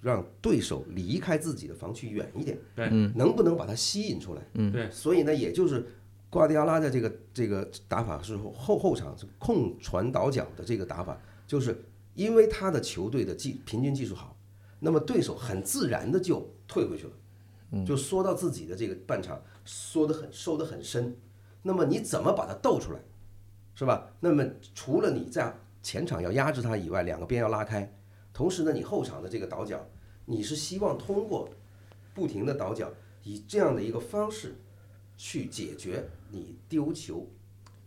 [0.00, 2.58] 让对手离开自己的防区远一点？
[2.74, 4.42] 对嗯能不能把他吸引出来？
[4.54, 5.86] 嗯对所以呢，也就是
[6.30, 14.36] 瓜迪奥拉的这个这个打法是后后场是控传导脚的这个打法，就是因为他的球队的技平均技术好，
[14.78, 21.16] 那么对手很自然的就退回去了，就缩到自己的这个半场，缩得很收得很深。
[21.62, 23.00] 那么你怎么把它斗出来，
[23.74, 24.12] 是吧？
[24.20, 25.52] 那么除了你在
[25.82, 27.92] 前场要压制他以外，两个边要拉开，
[28.32, 29.84] 同时呢，你后场的这个倒脚，
[30.26, 31.48] 你是希望通过
[32.14, 32.88] 不停的倒脚，
[33.24, 34.54] 以这样的一个方式
[35.16, 37.30] 去解决你丢球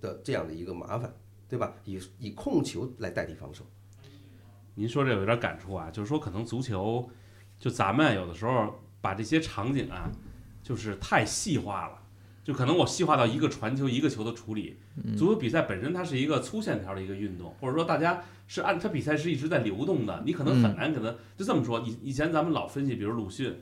[0.02, 1.14] 的这样的一个麻烦，
[1.48, 1.74] 对吧？
[1.86, 3.66] 以以控球来代替防守。
[4.76, 7.10] 您说这有点感触啊，就是说可能足球，
[7.60, 10.12] 就咱们有的时候把这些场景啊，
[10.64, 12.02] 就是太细化了，
[12.44, 14.78] 就可能我细化到一个传球一个球的处理。
[15.16, 21.80] 足球比赛本身它是一个粗线条的一个运动，或者说大家是按它比赛是一直在流动的，你可能很难可能就这么说。
[21.82, 23.56] 以以前咱们老分析，比如鲁迅，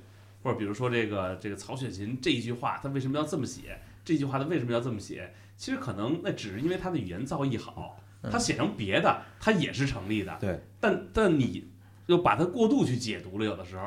[0.43, 3.81] 或者比如说这个这个曹雪芹这一句话，他为什么要这么写？
[4.03, 5.33] 这句话他为什么要这么写？
[5.57, 10.35] 其实可能那只是因为他的语言造诣好，他写成别的，他也是成立的。
[10.39, 11.69] 对，但但你
[12.07, 13.85] 就把它过度去解读了，有的时候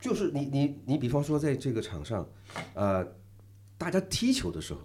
[0.00, 2.28] 就是你你你比方说在这个场上，
[2.74, 3.06] 呃，
[3.78, 4.80] 大家踢球的时候，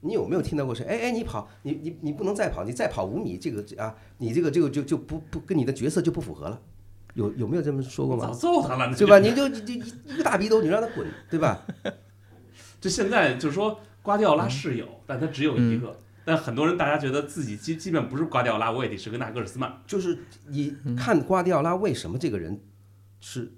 [0.00, 0.84] 你有没有听到过谁？
[0.84, 6.60] 哎哎，你跑，你你你不能再跑，你再跑五米，这个啊，你这个这个就就不不跟你的角色就不符合了。
[7.14, 8.34] 有有没有这么说过早吗？
[8.34, 9.18] 揍他了，对吧？
[9.18, 11.66] 你就你就一一个大逼兜，你让他滚，对吧？
[12.78, 15.98] 就现在就是说，瓜迪奥拉是有，但他只有一个。
[16.24, 19.82] 但很多人大家觉得自己基基本不是瓜迪奥拉，我也得是个纳格尔斯曼。
[19.84, 22.60] 就是你看瓜迪奥拉为什么这个人
[23.18, 23.52] 是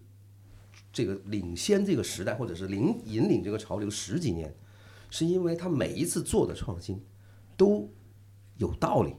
[0.91, 4.55] 这个领先这个时代，或者是领引领这个潮流十几年，
[5.11, 7.05] 是因为他每一次做的创新
[7.57, 7.93] 都
[8.57, 9.15] 有道理，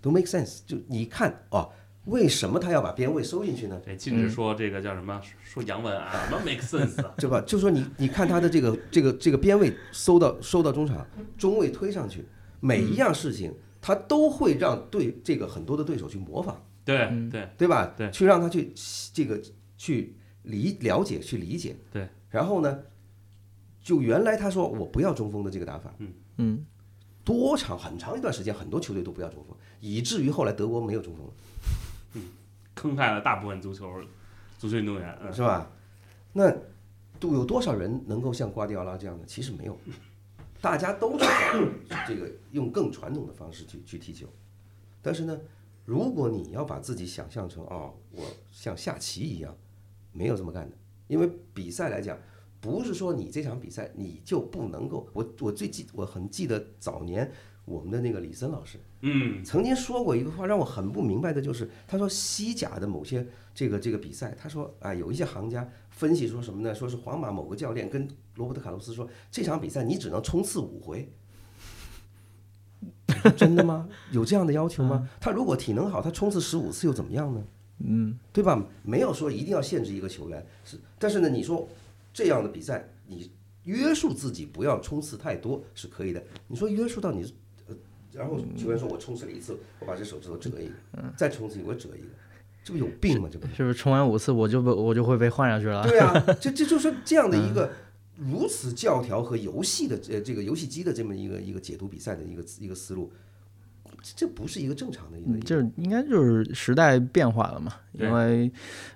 [0.00, 0.60] 都 make sense。
[0.66, 1.70] 就你看哦，
[2.06, 3.80] 为什么他要把边位收进去呢？
[3.84, 7.14] 这禁止说这个叫什么，说洋文啊，什么 make sense 啊？
[7.18, 7.40] 对吧？
[7.42, 12.24] 就说你你看他的这个这个这个边位收到收到中场，中卫推上去，
[12.60, 16.64] 每一样事情他都会让对这个很多的对手去模仿。
[16.84, 16.98] 对
[17.30, 17.92] 对对吧？
[17.96, 18.72] 对去让他去
[19.12, 19.42] 这个
[19.76, 21.74] 去理了解去理解。
[21.92, 22.78] 对，然后呢，
[23.82, 26.64] 就原来他说我不要中锋的这个打法，嗯嗯，
[27.24, 31.32] 多长很长一段时间，很多球队都不要中锋，以至于后来德国没有中锋了，
[32.76, 34.00] 坑害了大部分足球
[34.56, 35.18] 足球运动员。
[35.20, 35.68] 嗯，是吧？
[36.32, 36.54] 那
[37.18, 39.24] 都有多少人能够像瓜迪奥拉这样的？
[39.26, 39.76] 其实没有，
[40.60, 41.24] 大家都是
[41.88, 44.28] 在这个用更传统的方式去去踢球。
[45.00, 45.36] 但是呢，
[45.84, 48.22] 如果你要把自己想象成哦，我
[48.52, 49.56] 像下棋一样，
[50.12, 50.76] 没有这么干的。
[51.08, 52.18] 因为比赛来讲，
[52.60, 55.08] 不是说你这场比赛你就不能够。
[55.12, 57.32] 我我最记我很记得早年
[57.66, 66.74] 我们的那个李森老师嗯，曾经说过一个话，让我很不明白的就是，他说西甲的某些这个这个比赛，他说啊、有一些行家分析说什么呢？
[66.74, 71.12] 说是皇马某个教练跟罗伯特卡洛斯说，这场比赛你只能冲刺五回。
[73.36, 73.88] 真的吗？
[74.12, 75.08] 有这样的要求吗？
[75.20, 77.44] 他如果体能好，他冲刺十五次又怎么样呢？
[77.78, 78.64] 嗯，对吧？
[78.82, 81.68] 没有说一定要限制一个球员，是，但是呢，你说
[82.12, 83.30] 这样的比赛，你
[83.64, 86.22] 约束自己不要冲刺太多是可以的。
[86.46, 87.30] 你说约束到你，呃，
[88.16, 90.72] 然后球员说我冲刺了一次，我把这手指头折一个，
[91.16, 92.08] 再冲刺一个我折一个，
[92.64, 93.28] 这不有病吗？
[93.30, 93.54] 这不是？
[93.54, 95.86] 是不是冲完五次我就被我就会被换上去了？
[95.86, 97.70] 对啊，这这就是这样的一个
[98.16, 103.12] 如此教条和游戏的呃这个游戏机的这么一个一个解读比赛的一个一个思路，
[104.02, 108.50] 这这不是一个正常的一个嗯，就是应该就是时代变化了嘛，因为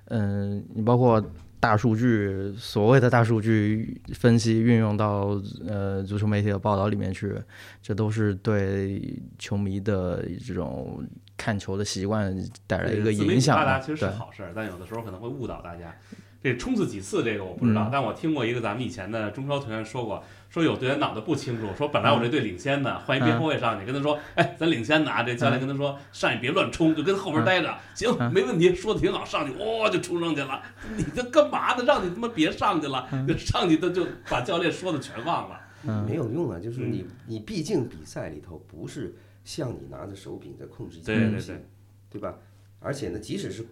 [0.07, 1.23] 嗯，你包括
[1.61, 7.34] 大数据，所谓的大数据分析运用到呃足球媒体的报道里面去，
[7.82, 11.06] 这都是对球迷的这种
[11.36, 12.34] 看球的习惯
[12.66, 13.64] 带来一个影响嘛。
[13.64, 15.94] 发达其实好事儿，但有的时候可能会误导大家。
[16.42, 28.32] 这冲刺几次这个我不知道，嗯但我听过一个咱们以前的中超球员说过，说有队员脑子不清楚，说本来我这队领先的，换一边后卫上去跟他说，哎，咱领先的啊，这教练跟他说上去别乱冲，就跟后边待着，行，嗯。
[28.32, 30.61] 没问题，说的挺好，上去哇、就冲上去了，
[30.96, 31.84] 你这干嘛呢？
[31.84, 35.61] 让你他妈别上去了，就上去他就把教练说的全忘了。
[35.86, 36.05] 嗯。
[36.05, 36.92] 没有用啊，就是嗯。
[36.92, 41.64] 你你毕竟比赛里头不是像你拿着手柄在控制一对件游戏对对，
[42.11, 42.34] 对吧？
[42.80, 43.64] 而且呢，即使是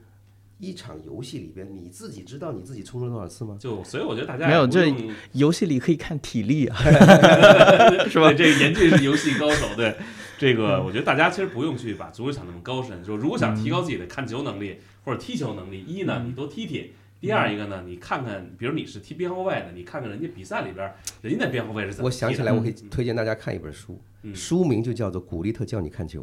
[0.58, 3.56] 一场游戏里边，你自己知道你自己冲了多少次吗？
[3.60, 4.92] 就所以我觉得大家没有这
[5.32, 6.76] 游戏里可以看体力啊，
[8.10, 8.32] 是吧？
[8.32, 9.96] 这个严俊是游戏高手，对
[10.36, 13.02] 这个，我觉得大家其实不用去把足球想那么高深。
[13.04, 20.92] 就如果想提高自己的看球能力或者踢球能力，一呢，你多踢踢；第二一个呢，你看看，比如你是踢边后卫的，你看看人家比赛里边
[21.22, 22.06] 人家那边后卫是怎么。
[22.06, 26.22] 我想起来，我可以推荐大家看一本书，嗯书名就叫做《古利特教你看球》，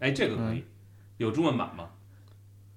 [0.00, 0.64] 哎，这个可以，
[1.16, 1.88] 有中文版吗？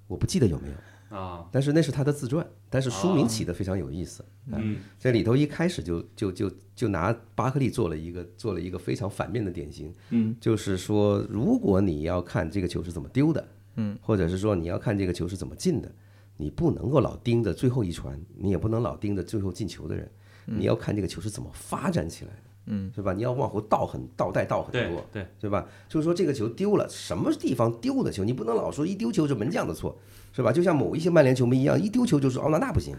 [0.07, 0.73] 我不记得有没有，
[1.13, 4.23] 啊，但是那是他的自传，但是书名起的非常有意思。
[4.51, 15.91] 啊嗯，这里头一开始就就就就拿巴克利做了一个做了一个非常反面的典型，嗯，就是说，如果你要看这个球是怎么丢的，嗯，或者是说你要看这个球是怎么进的，
[16.35, 20.11] 你不能够老盯着最后一传，你也不能老盯着最后进球的人，
[20.45, 23.13] 你要看这个球是怎么发展起来的，嗯，是吧？
[23.13, 25.65] 你要往后倒很倒带倒很多，对，对吧？
[25.89, 29.97] 就是说这个球丢了，什么地方丢的球，你不能老说一丢球是门将的错，
[30.31, 30.51] 是吧？
[30.51, 32.95] 就像某一些曼联球迷一样，一丢球就说奥纳纳不行，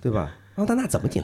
[0.00, 0.36] 对吧？
[0.56, 1.22] 奥纳纳怎么进，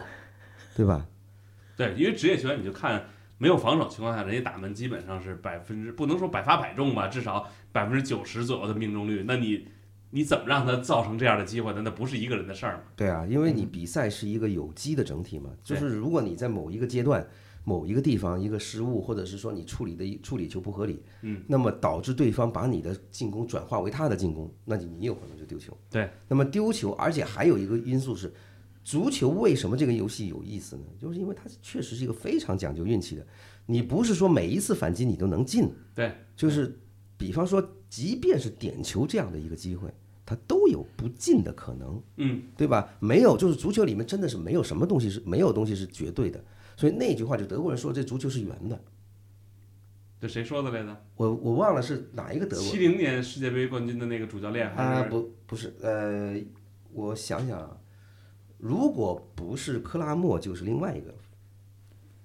[0.77, 1.07] 对吧？
[1.77, 3.05] 对，因为职业球员你就看
[3.39, 9.25] 没有防守情况下，人家打门基本上是百分之不能说百发百中吧，至少百分之九十左右的命中率。
[9.27, 9.69] 那你
[10.11, 11.83] 你怎么让他造成这样的机会呢？
[11.85, 12.83] 那不是一个人的事儿嘛。
[12.95, 17.27] 对啊，因为你比赛是一个有机的整体嘛，就是如果你在某一个阶段、
[17.65, 25.77] 某一个地方一个失误，或者是说你处理的处理球不合理，嗯，那么导致对方把你的进攻转化为他的进攻，那你你有可能就丢球。
[25.91, 28.33] 对，那么丢球，而且还有一个因素是，
[28.85, 30.85] 足球为什么这个游戏有意思呢？
[30.97, 33.27] 就是因为它确实是一个非常讲究运气的，
[33.67, 36.79] 你不是说每一次反击你都能进，对，就是
[37.17, 37.61] 比方说，
[37.97, 39.89] 即便是点球这样的一个机会，
[40.27, 42.03] 他都有不进的可能。
[42.17, 42.91] 嗯，对吧？
[43.01, 46.39] 没有，就是足球里面真的是没有什么东西是没有东西是绝对的。
[46.77, 48.79] 所以那句话就德国人说这足球是圆的，
[50.21, 50.95] 这谁说的来着？
[51.17, 55.09] 我我忘了是哪一个德国七零年世界杯冠军的那个主教练还啊是？
[55.09, 56.39] 不不是呃，
[56.93, 57.79] 我想想啊，
[58.59, 61.15] 如果不是克拉默就是另外一个，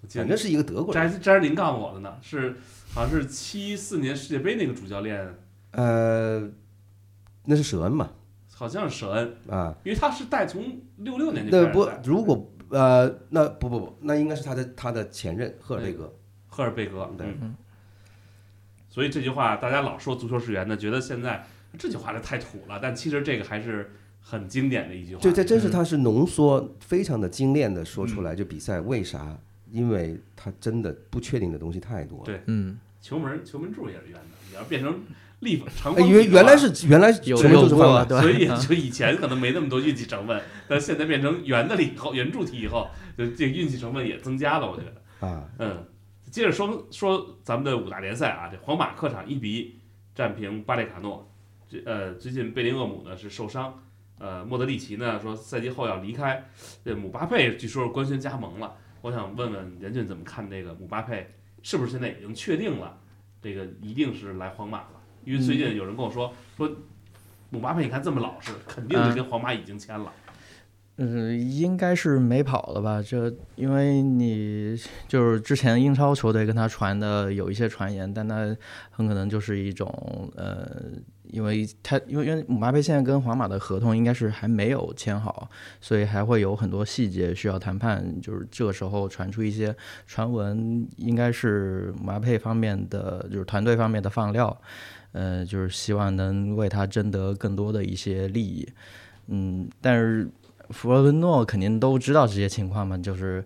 [0.09, 1.09] 反正是一个德国人。
[1.09, 2.57] 詹詹林告诉我的呢，是
[2.93, 5.33] 好像是七四年世界杯那个主教练，
[5.71, 6.49] 呃，
[7.45, 8.11] 那是舍恩嘛
[8.53, 10.63] 好像是舍恩，啊，因为他是带从
[10.97, 16.13] 六六年就那不开始带如果呃那不不不，那应该是他的他的前任赫尔贝格。
[16.47, 17.55] 赫尔贝格，对嗯。
[18.89, 21.45] 所以这句话大家老说足球是圆的，觉得现在
[21.79, 25.21] 这句话就太土了，但其实这个还是很经典的一句话。
[25.21, 29.37] 对这真是他是浓缩非常的精炼的说出来，就比赛为啥？
[29.71, 32.25] 因为他真的不确定的东西太多了。
[32.25, 34.99] 对嗯，球门球门柱也是圆的，你要变成
[35.41, 45.27] 立法长哎，方体的原原来是原来有有过就是方法，对，所以嗯就以前可能没那么多运气成分，但现在变成圆的了以后，圆柱体以后，就这个运气成分也增加了，我觉得。
[45.27, 45.85] 啊，嗯，
[46.31, 49.79] 接着说说咱们的五大联赛啊，这皇马客场一比一
[50.15, 51.27] 战平巴列卡诺。
[51.69, 53.81] 这呃，最近贝林厄姆呢是受伤，
[54.19, 56.43] 呃，莫德里奇呢说赛季后要离开，
[56.83, 58.75] 这姆巴佩据说是官宣加盟了。
[59.01, 61.33] 我想问问严俊怎么看这个姆巴佩，
[61.63, 62.99] 是不是现在已经确定了
[63.41, 65.00] 这个一定是来皇马了？
[65.23, 66.69] 因为最近有人跟我说说
[67.49, 70.11] 姆巴佩你看这么老实，肯定是跟皇马已经签了。
[70.97, 73.01] 嗯，应该是没跑了吧？
[73.01, 78.55] 这因为你就是之前英超球队跟他传的有一些传言，但他
[78.91, 79.89] 很可能就是一种
[80.35, 80.69] 呃，
[81.23, 85.49] 因为他因为因为姆巴佩现在跟皇马的合同应该是还没有签好，
[85.79, 88.21] 所以还会有很多细节需要谈判。
[88.21, 94.55] 就是这个时候传出一些传闻，应该是姆巴佩方面的就是团队方面的放料，
[95.11, 98.67] 呃，就是希望能为他争得更多的一些利益。
[99.27, 100.29] 嗯，但是
[100.69, 103.43] 弗洛伦诺肯定都知道这些情况嘛，就是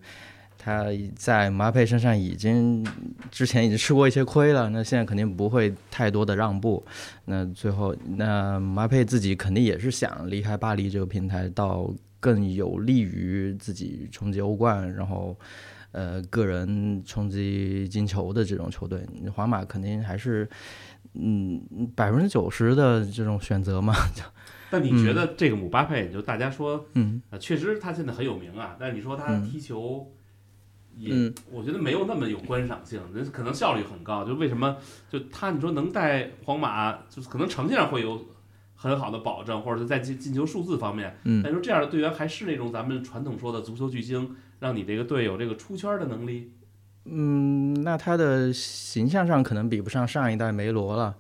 [0.58, 0.86] 他
[1.16, 2.86] 在马佩身上已经
[3.30, 6.84] 之前已经吃过一些亏了，那现在肯定不会太多的让步。
[7.26, 15.38] 那最后，那马佩自己肯定也是想离开巴黎这个平台，到更有利于自己冲击欧冠，然后
[15.92, 19.06] 呃个人冲击金球的这种球队。
[19.36, 20.50] 皇马肯定还是
[21.14, 23.94] 嗯百分之九十的这种选择嘛。
[24.72, 30.12] 但你觉得这个姆巴佩，就大家说，嗯啊，确实他现在很有名啊，但是你说他嗯踢球
[30.98, 34.26] 也，嗯我觉得没有那么有观赏性，人可能效率很高。
[34.26, 34.76] 就为什么
[35.10, 38.26] 就他，你说能带皇马，就是可能成绩上会有
[38.74, 46.52] 很好的保证，或者是在进进球数字方面，嗯那你说这样的队员还是那种咱们传统说的足球巨星，让你这个队有这个出圈的能力？
[47.06, 51.16] 嗯，那他的形象上可能比不上上一代梅罗了，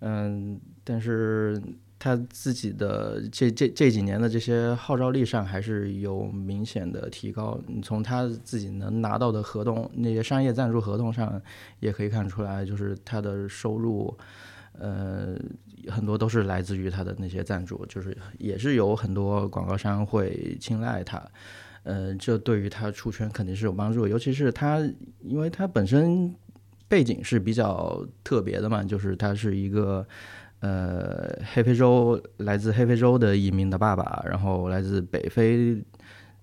[0.00, 1.60] 嗯，但是
[1.98, 7.58] 他自己的这这这几年的这些号召力上还是有明显的提高。
[7.66, 11.40] 你从他自己能拿到的合同，那些商业赞助合同上
[11.80, 14.14] 也可以看出来，就是他的收入，
[14.78, 15.34] 呃，
[15.88, 21.22] 很多都是来自于他的那些赞助，就是也是有很多广告商会青睐他。
[21.82, 24.78] 呃，这对于他出圈肯定是有帮助，尤其是他，
[25.22, 26.34] 因为他本身
[26.88, 30.06] 背景是比较特别的嘛，就是他是一个
[30.60, 35.82] 呃黑非洲来自黑非洲的移民的爸爸，然后来自北非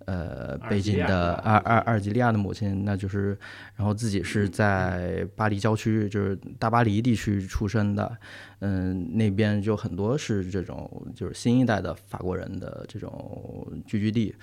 [0.05, 3.37] 呃背景的阿阿阿尔及利亚的母亲，那就是
[3.75, 8.17] 然后自己是在巴黎郊区，就是大巴黎地区出生的，
[8.61, 14.33] 嗯，那边就很多是这种就是新一代的法国人的这种聚居地。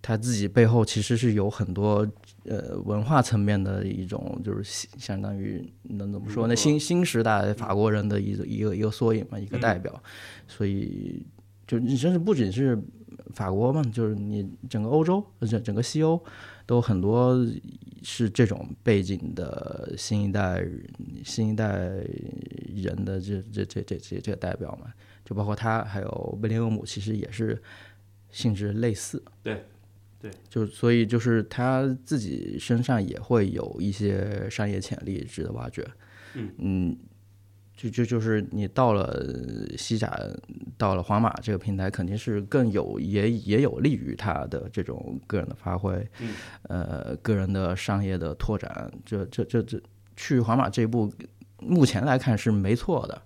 [0.00, 2.08] 他自己背后其实是有很多
[2.44, 6.54] 呃文化层面的一种，就是相相当于能怎么说呢？
[6.54, 10.02] 新新时代法国人的一个一个一个缩影嘛，一个代表。
[10.46, 11.26] 所以
[11.66, 12.80] 就你甚至不仅是
[13.34, 16.22] 法国嘛，就是你整个欧洲，整整个西欧
[16.64, 17.44] 都很多
[18.02, 20.64] 是这种背景的新一代
[21.24, 21.76] 新一代
[22.74, 24.92] 人的这这这这这这代表嘛，
[25.24, 27.60] 就包括他，还有威廉厄姆，其实也是
[28.30, 29.22] 性质类似。
[29.42, 29.64] 对。
[30.20, 35.86] 对，就所以就是他自己身上也会有一些商业潜力值得挖掘。
[36.34, 36.96] 嗯
[37.76, 39.24] 就就就是你到了
[39.76, 40.12] 西甲，
[40.76, 48.90] 到了皇马这个平台，肯定是更有也也有利于他的这种个人的发挥，嗯呃，个人的商业的拓展。
[49.04, 49.80] 这这这这
[50.16, 51.08] 去皇马这一步，
[51.60, 53.22] 目前来看是没错的，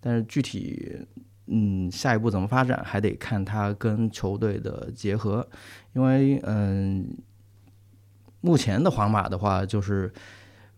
[0.00, 1.06] 但是具体。
[1.48, 5.48] 嗯，下一步怎么发展还得看他跟球队的结合，
[5.96, 7.08] 因为嗯，
[8.42, 10.12] 目前的皇马的话，就是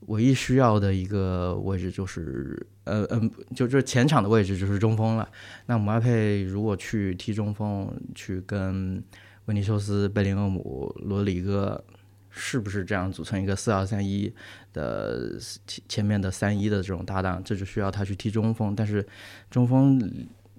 [0.02, 5.28] 唯一需要的一个位置就是呃嗯，就就是前场的位置就是中锋了。
[5.66, 9.02] 那姆巴佩如果去踢中锋，去跟
[9.46, 11.84] 维尼修斯、贝林厄姆、罗里戈，
[12.30, 14.32] 是不是这样组成一个四二三一
[14.72, 17.42] 的前前面的三一的这种搭档？
[17.42, 19.04] 这就需要他去踢中锋，但是
[19.50, 20.00] 中锋。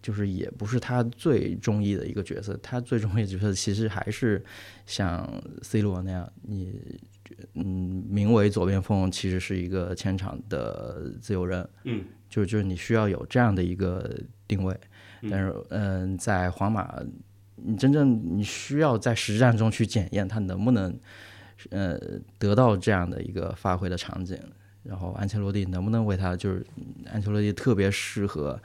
[0.01, 4.43] 就是也不是他最中意的一个角色，他最中意的角色其实还是
[4.85, 5.27] 像
[5.61, 6.73] C 罗那样，你
[7.53, 14.09] 嗯，名为左边锋，其实是一个前场的自由人，嗯，就就是你需要有这样的一个
[14.47, 14.75] 定位，
[15.21, 17.01] 嗯但是嗯，在皇马，
[17.55, 20.97] 你真正你需要在实战中去检验他能不能
[21.69, 21.99] 呃
[22.37, 24.39] 得到这样的一个发挥的场景，
[24.81, 26.65] 然后安切洛蒂能不能为他，就是
[27.11, 28.59] 安切洛蒂特别适合。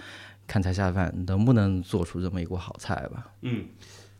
[0.46, 3.26] 看菜下饭，能不能做出这么一锅好菜吧？
[3.42, 3.66] 嗯，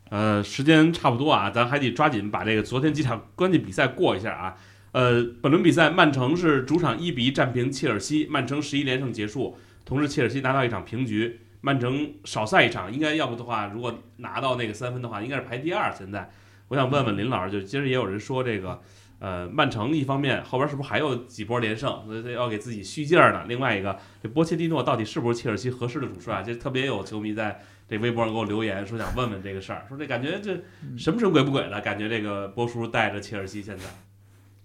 [0.09, 4.57] 呃，时间差不多啊，咱还得抓紧把这个昨天几场关键比赛过一下啊。
[4.91, 15.93] 呃，本轮比赛，曼城是主场一比一战平切尔西，曼城十一连胜结束，同时切尔西拿到一场平局，曼城少赛一场，应该要不的话，如果拿到那个三分的话，应该是排第二。
[15.93, 16.29] 现在，
[16.69, 18.81] 我想问问林老师，就今儿也有人说这个。
[19.19, 22.03] 呃，曼城一方面后边是不是还有几波连胜，
[22.33, 23.45] 要给自己续劲儿呢？
[23.47, 26.43] 另外一个，这波切蒂诺到底是不是切尔西合适的主帅？
[26.43, 30.59] 这特别有球迷在这微博上给我留言说想问问这个事儿，说这感觉这
[30.97, 33.83] 神不神鬼不鬼的感觉，这个波叔带着切尔西现在，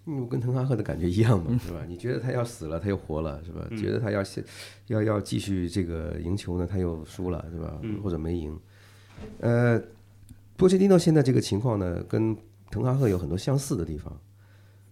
[0.05, 1.79] 嗯，跟滕哈赫的感觉一样嘛，是吧？
[1.87, 3.65] 你觉得他要死了，他又活了，是吧？
[3.69, 4.21] 嗯觉得他要
[4.87, 7.77] 要要继续这个赢球呢，他又输了，是吧？
[7.83, 8.59] 嗯或者没赢。
[9.39, 9.81] 呃，
[10.57, 12.35] 波切蒂诺现在这个情况呢，跟
[12.69, 14.19] 滕哈赫有很多相似的地方。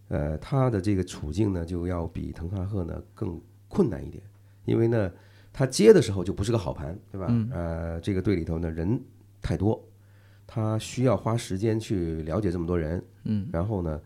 [0.10, 4.22] 呃，他的这个处境呢，就要比滕哈赫呢更困难一点，
[4.66, 5.12] 因为呢，
[5.54, 7.28] 他接的时候就不是个好盘，对吧？
[7.52, 9.00] 呃，这个队里头呢人
[9.42, 9.82] 太多，
[10.46, 14.02] 他需要花时间去了解这么多人，嗯，然后呢，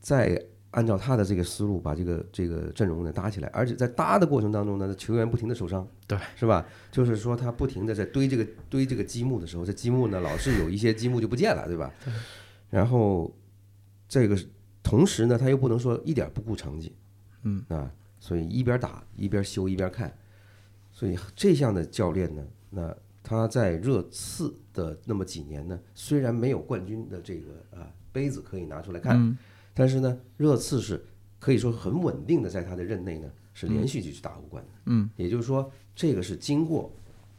[0.00, 0.40] 再
[0.70, 6.64] 按照他的这个思路把这个这个阵容呢搭起来，而且在搭的过程当中呢，球员不停的受伤，对，是吧？
[6.92, 11.92] 就是说他不停的在堆这个堆这个积木的时候，这积木呢老是有一些积木就不见了，对吧？
[12.70, 13.34] 然后
[14.08, 14.38] 这个
[14.82, 16.94] 同时呢，他又不能说一点不顾成绩，
[17.42, 17.64] 嗯。
[17.68, 20.16] 啊，所以一边打一边修一边看，
[20.92, 29.36] 所以这项的教练呢，那他在热刺的那么几年呢，虽然没有冠军的这个啊杯子可以拿出来看，嗯。
[29.72, 31.02] 但是呢，热刺是
[31.38, 36.92] 可以说很稳定的在他的任内呢是连续去打欧冠的，嗯，也就是说这个是经过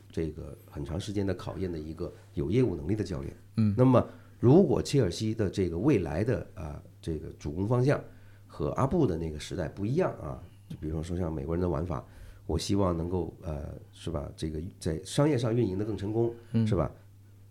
[0.10, 4.08] 这个很长时间的考验的一个有业务能力的教练，嗯，那么
[4.40, 8.00] 如果切尔西的这个未来的啊这个主攻方向
[8.46, 12.06] 和阿布的那个时代不一样啊，就比如说像美国人的玩法，
[12.46, 16.34] 我希望能够呃是吧，这个在商业上运营的更成功，
[16.66, 16.92] 是吧？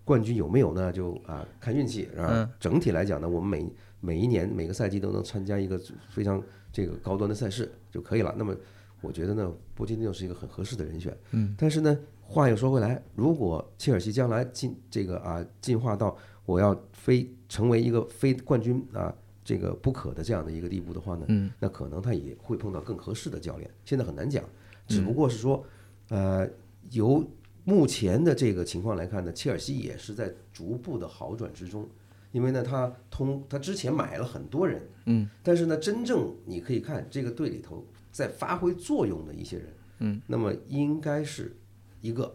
[0.04, 0.92] 冠军有没有呢？
[0.92, 2.28] 就啊看运气，是吧？
[2.30, 6.42] 嗯整体来讲呢，我们每每一年每个赛季都能参加一个非常
[6.72, 8.34] 这个高端的赛事就可以了。
[8.36, 8.54] 那么
[9.00, 11.16] 我觉得呢，波切蒂诺是一个很合适的人选。
[11.30, 19.14] 嗯，但是呢，话又说回来，如果切尔西将来进这个啊进化到我要非成为一个非冠军啊
[19.50, 23.68] 这个不可的这样的一个地步的话呢，嗯，那可能他也会碰到更合适的教练。
[23.84, 24.44] 现在很难讲，
[24.86, 25.66] 只不过是说，
[26.10, 26.48] 呃，
[26.92, 27.28] 由
[27.64, 31.84] 目前的这个情况来看呢，切尔西也是在逐步的好转之中。
[32.30, 39.66] 因为呢，他通他之前买了很多人，嗯，但是呢，真正你可以看这个队里头在发挥作用的一些人，
[39.98, 41.56] 嗯，那么应该是
[42.00, 42.32] 一个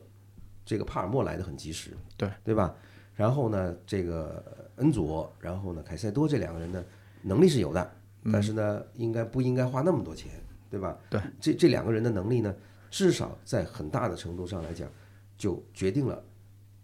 [0.66, 2.76] 这个帕尔默来的很及时，对对吧？
[3.13, 6.84] 然后呢，这个恩佐，然后呢，凯塞多这两个人呢，
[7.28, 7.91] 能力是有的，
[8.32, 10.32] 但是呢，应该不应该花那么多钱，
[10.69, 10.95] 对吧？
[11.09, 12.55] 对，这这两个人的能力呢，
[12.91, 14.88] 至少在很大的程度上来讲，
[15.36, 16.23] 就决定了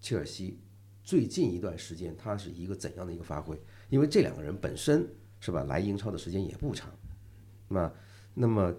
[0.02, 0.60] 切尔西
[1.04, 3.56] 最近一段时间他是一个怎样的一个发挥。
[3.90, 5.08] 因为这两个人本身
[5.40, 6.90] 是吧，来英超的时间也不长，
[7.68, 7.92] 那
[8.34, 8.74] 那么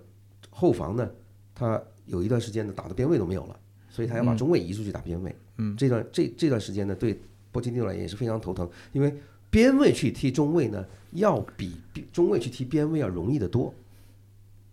[0.50, 1.08] 后防呢，
[1.54, 5.34] 他有一段时间呢打的边位都没有了，所以他要把中卫移出去打边位。
[5.58, 7.20] 嗯，这段这这段时间呢，对
[7.52, 9.14] 波切蒂诺来也是非常头疼，因为
[9.52, 11.76] 边位去踢中卫呢，要比
[12.10, 13.72] 中卫去踢边位要容易得多，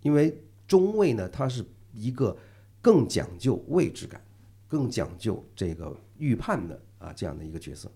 [0.01, 2.35] 因为中卫呢，它是一个
[2.81, 4.21] 更讲究位置感、
[4.69, 7.91] 更讲究这个预判的啊这样的一个角色。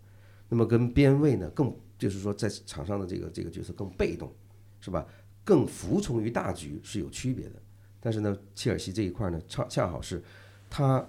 [0.50, 4.30] 那么跟边卫呢，更就是说在场上的这个这个角色更被动，
[4.82, 5.08] 是吧？
[5.46, 7.56] 更服从于大局是有区别的。
[8.02, 10.22] 但是呢，切尔西这一块呢，恰恰好是
[10.70, 11.08] 他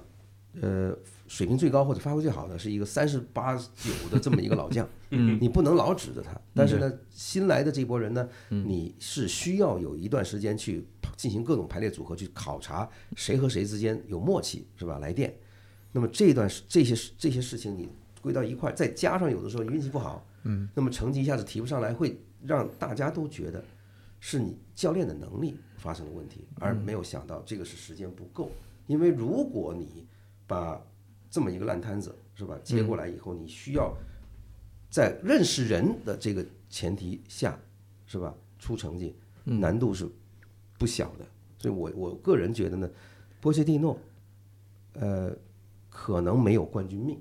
[0.60, 0.96] 呃
[1.34, 6.30] 水平最高或者发挥最好的是一个三十八九的这么一个老将， 嗯，你不能老指着他。
[6.54, 15.00] 但是呢，新来的这波人呢，你是需要有一段时间去进行各种排列组合，去考察谁和谁之间有默契，是吧？
[15.00, 15.36] 来电。
[15.90, 17.88] 那么这段这些这些事情你
[18.20, 23.64] 归到一块儿，再加上有的时候运气不好，嗯，那么成绩一下子提不上来，会让大家都觉得
[24.20, 28.52] 是你教练的能力发生了问题，而没有想到这个是时间不够。
[28.86, 30.06] 因为如果你
[30.46, 30.80] 把
[31.34, 33.92] 这么一个烂摊子是吧接过来以后，你需要
[34.88, 37.58] 在认识人的这个前提下
[38.06, 40.08] 是吧出成绩，难度是
[40.78, 41.26] 不小的。
[41.58, 42.88] 所以我我个人觉得呢，
[43.40, 43.98] 波切蒂诺，
[44.92, 45.36] 呃，
[45.90, 47.20] 可能没有冠军命，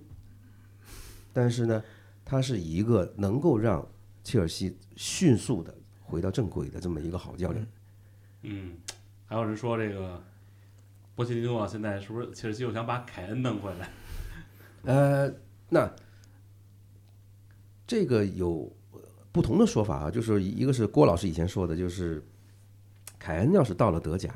[1.33, 1.83] 但是呢，
[2.23, 3.83] 他是一个能够让
[4.23, 7.67] 切尔西迅速的回到正轨的这么一个好教练。
[8.43, 8.77] 嗯，
[9.25, 10.23] 还有人说这个
[11.15, 13.89] 波切蒂诺现在是不是切尔西又想把凯恩弄回来？
[14.83, 15.33] 呃，
[15.69, 15.91] 那
[17.87, 18.71] 这个有
[19.31, 22.23] 不同的说法啊，就是一个是郭老师以前说的，就是
[23.17, 24.33] 凯恩要是到了德甲，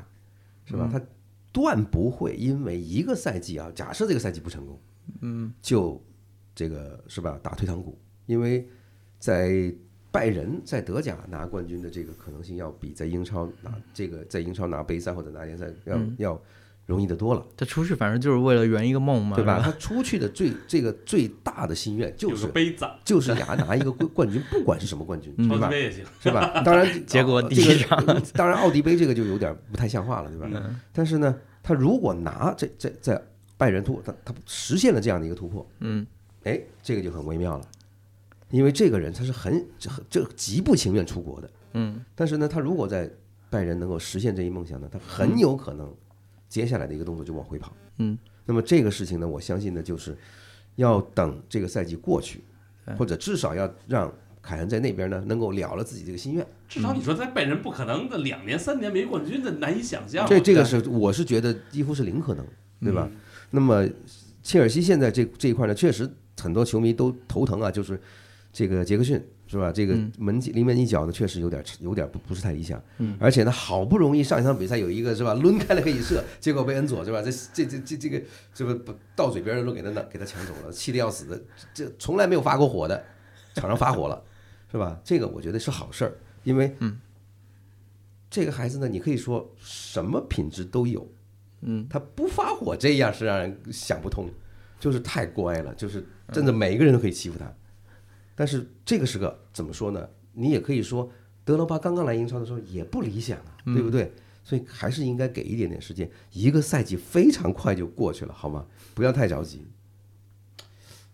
[0.64, 0.88] 是吧？
[0.92, 1.00] 他
[1.52, 4.80] 断不会因为一个赛季啊，假设这个赛季不成功，
[5.20, 6.00] 嗯，就
[6.54, 8.68] 这个是吧打退堂鼓，因为
[9.18, 9.74] 在
[10.10, 16.42] 拜仁在德甲拿冠军的这个可能性要比在英超拿这个在英超拿杯赛或者拿联赛要、要
[16.88, 17.44] 容易的多了。
[17.54, 19.60] 他出去反正就是为了圆一个梦嘛，对吧？
[19.62, 25.66] 他出去的最这个最大的心愿就是杯子，就是拿拿一个冠冠军，不管是什么冠军，超对吧？
[25.68, 26.04] 级杯也行。
[26.20, 26.62] 是吧？
[26.64, 30.48] 当然， 结果这第一场个当然奥迪杯这个就有点不太像话了，对吧？
[30.90, 33.22] 但是呢，他如果拿这这在
[33.58, 36.06] 拜仁突他他实现了这样的一个突破，嗯，
[36.44, 37.64] 哎，这个就很微妙了，
[38.50, 43.10] 因为这个人他是很这这极不情愿出国的，嗯，但是呢，他如果在
[43.50, 45.92] 拜仁能够实现这一梦想呢，他很有可能
[46.48, 47.72] 接下来的一个动作就往回跑。
[47.98, 50.16] 嗯，那么这个事情呢，我相信呢，就是
[50.76, 52.40] 要等这个赛季过去，
[52.96, 56.46] 或者至少要让凯恩在那边呢能够了了自己这个心愿。
[56.68, 60.28] 至少你说在拜仁不可能的两年三年没冠军的难以想象啊。
[60.28, 62.46] 这这个是我是觉得几乎是零可能，
[62.80, 63.10] 对吧？
[63.50, 63.86] 那么
[64.42, 66.08] 切尔西现在这这一块呢，确实
[66.40, 68.00] 很多球迷都头疼啊，就是
[68.52, 69.72] 这个杰克逊是吧？
[69.72, 72.80] 这个门临门一脚呢，确实有点有点不不是太理想。
[72.98, 77.22] 嗯，而且呢，好不容易上一场比赛有一个是吧，抡开了可以射，结果被恩佐是吧？
[77.22, 78.22] 这这这这这个
[78.52, 81.42] 这个不到嘴边的都给他拿给他抢走了，气得要死的，
[81.72, 83.02] 这从来没有发过火的，
[83.54, 84.22] 场上发火了，
[84.70, 85.00] 是吧？
[85.02, 86.12] 这个我觉得是好事儿，
[86.44, 86.98] 因为嗯，
[88.28, 91.10] 这个孩子呢，你可以说什么品质都有。
[91.62, 94.28] 嗯，他不发火这样是让人想不通，
[94.78, 97.52] 就是太乖了，就是真的每一个人都可以欺负他。
[98.38, 100.08] 但是这个是个怎么说呢？
[100.32, 101.10] 你也可以说
[101.44, 104.12] 德罗巴刚刚来英超的时候也不理想啊，对不对？
[104.44, 108.64] 所以还是应该给一点点时间，一个赛季非常快就过去了，好吗？
[108.94, 109.66] 不要太着急。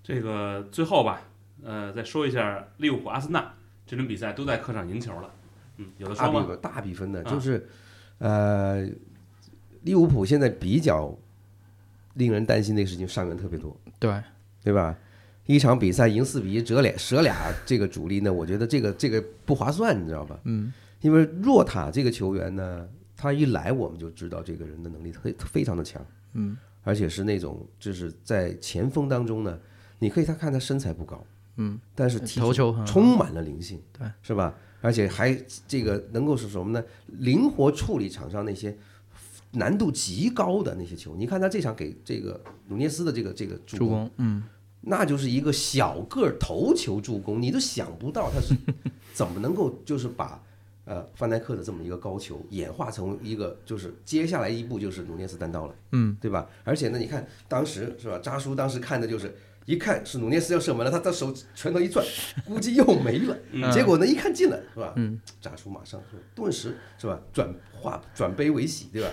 [0.03, 1.22] 这个最后吧，
[1.62, 3.55] 呃，再说一下利物浦、阿森纳
[3.87, 5.31] 这轮比赛都在客场赢球了。
[5.79, 6.47] 嗯，有的说吗？
[6.61, 7.66] 大比分，大比分的，啊就是
[8.18, 8.87] 呃，
[9.81, 11.16] 利物浦现在比较
[12.12, 14.22] 令人担心的事情，伤员特别多，对，
[14.62, 14.95] 对吧？
[15.47, 20.38] 一场比赛赢四比一，折俩折俩这个主力呢，我觉得这个这个不划算，你知道吧？
[20.45, 29.59] 嗯，因为若塔这个球员呢，他一来我们就知道这个人的能力非非常的强，嗯，而且是那种就是在前锋当中呢，
[29.99, 31.24] 你可以他看他身材不高，
[31.57, 34.55] 嗯，但是踢头球充满了灵性，对，是吧？
[34.80, 35.34] 而且还
[35.66, 36.84] 这个能够是什么呢？
[37.07, 38.76] 灵活处理场上那些
[39.53, 41.16] 难度极高的那些球。
[41.16, 42.38] 你看他这场给这个
[42.68, 44.42] 努涅斯的这个这个助助攻，嗯，
[44.87, 48.55] 那就是一个小个儿头球助攻，你都想不到他是
[49.12, 50.43] 怎么能够就是把
[50.85, 56.49] 呃范戴克的这么一个高球演化成一个就是接下来一步就是努涅斯单刀了，嗯，对吧？
[56.64, 59.35] 而且呢，你看当时是吧，扎叔当时看的就是。
[59.66, 62.05] 一看是努涅斯要射门了，他他手拳头一转，
[62.45, 63.35] 估计又没了。
[63.72, 64.93] 结果呢，一看进了，是吧？
[64.97, 69.09] 嗯，扎叔马上就顿时是吧，转化转悲为喜，对吧？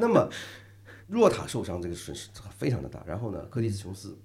[0.00, 0.26] 那么
[1.06, 4.16] 若塔受伤这个损失非常的大，然后呢，柯蒂斯琼斯，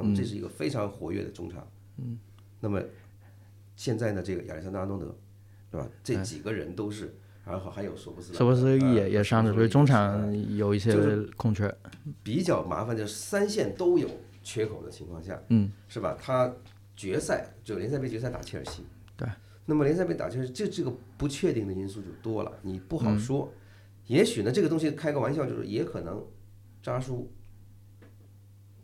[0.00, 1.66] 那么这是一个非常活跃的中场，
[1.98, 2.18] 嗯，
[2.58, 2.82] 那么
[3.76, 5.14] 现在呢，这个亚历山大阿诺德，
[5.70, 5.86] 对吧？
[6.02, 11.74] 这几个人都是，然后还有索布斯，索博斯也也伤着，所以中呃场有一些就是空缺，
[12.22, 14.08] 比较麻烦，就是三线都有
[14.42, 16.16] 缺口的情况下，嗯，是吧？
[16.18, 16.50] 他
[16.96, 18.84] 决赛就联赛杯决赛打切尔西，
[19.16, 19.28] 对，
[19.66, 23.04] 那么联赛杯打切尔西，这这个不确定的因素就多了，你不嗯。
[23.04, 23.52] 好说。
[24.06, 26.20] 也许呢，这个东西开个玩笑，就是也可能
[26.82, 27.30] 扎叔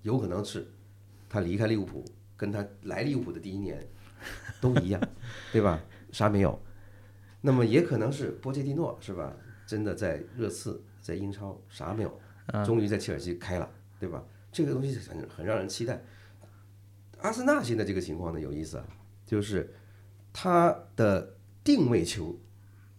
[0.03, 0.69] 有可能是
[1.29, 2.05] 他离开利物浦，
[2.37, 3.87] 跟他来利物浦的第一年
[4.61, 5.01] 都一样，
[5.53, 5.83] 对吧？
[6.13, 6.59] 啥没有。
[7.41, 9.37] 那么也可能是波切蒂诺是吧？
[9.67, 12.21] 真的在热刺在英超啥没有，
[12.65, 14.25] 终于在切尔西开了，对吧？
[14.53, 16.03] 这个东西很很让人期待。
[17.19, 18.87] 阿森纳现在这个情况呢有意思啊，
[19.25, 19.75] 就是
[20.33, 22.39] 他的定位球，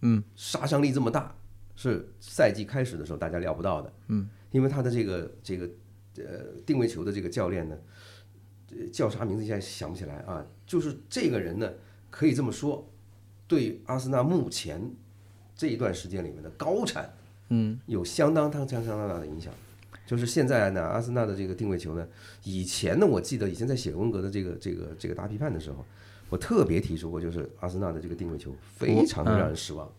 [0.02, 1.36] 嗯，杀伤力这么大，
[1.76, 5.70] 是赛季开始的时候大家料不到的，嗯，因为他的这个这个
[6.18, 7.82] 呃定位球的这个教练呢，呃
[8.92, 11.72] 叫啥名字现在想不起来啊，就是这个人呢
[12.10, 12.88] 可以这么说，
[13.48, 14.82] 对阿森纳目前
[15.56, 17.14] 这一段时间里面的高产，
[17.50, 19.54] 嗯，有相当相当相当大的影响。
[20.06, 22.08] 就是现在呢，阿森纳的这个定位球呢，
[22.44, 25.84] 以前呢，我记得以前在写温格的这个这个这个大批判的时候，
[26.30, 29.90] 我特别提出过，就是阿森纳的这个定位球非常的让人失望，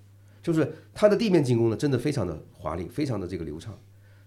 [0.43, 3.79] 就是他的地面进攻呢，真的非常的华丽，非常的这个流畅，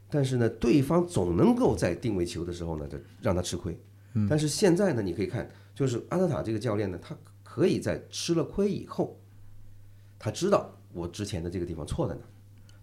[0.10, 3.76] 但是呢，对方总能够在定位球的时候呢，就让他吃亏。
[4.30, 9.20] 但是现在呢，你可以看，就是阿特塔这个教练呢，他可以在吃了亏以后，
[10.20, 12.22] 他知道我之前的这个地方错在哪，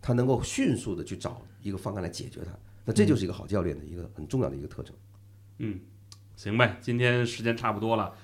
[0.00, 2.50] 他能够迅速的去找一个方案来解决它。
[2.84, 4.94] 那这就是一个好教练的一个很重要的一个特征。
[5.58, 5.78] 嗯，
[6.36, 8.14] 行呗，今天时间差不多了，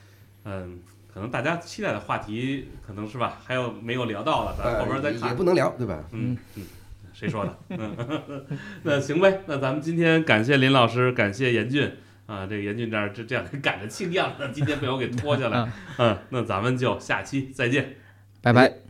[0.44, 0.78] 嗯，
[1.12, 6.02] 可能大家期待的话题可能是吧，还有没有聊到的，咱后边再也不能聊，对吧？
[6.12, 6.64] 嗯嗯，
[7.12, 7.58] 谁说的？
[7.68, 8.46] 嗯，
[8.84, 11.92] 那行呗，那咱们今天感谢林老师，感谢严俊
[12.26, 15.68] 啊，这个严俊这儿这这样赶着庆样的，今天被我给拖下来，
[15.98, 17.96] 嗯，那咱们就下期再见。
[18.40, 18.83] 拜拜。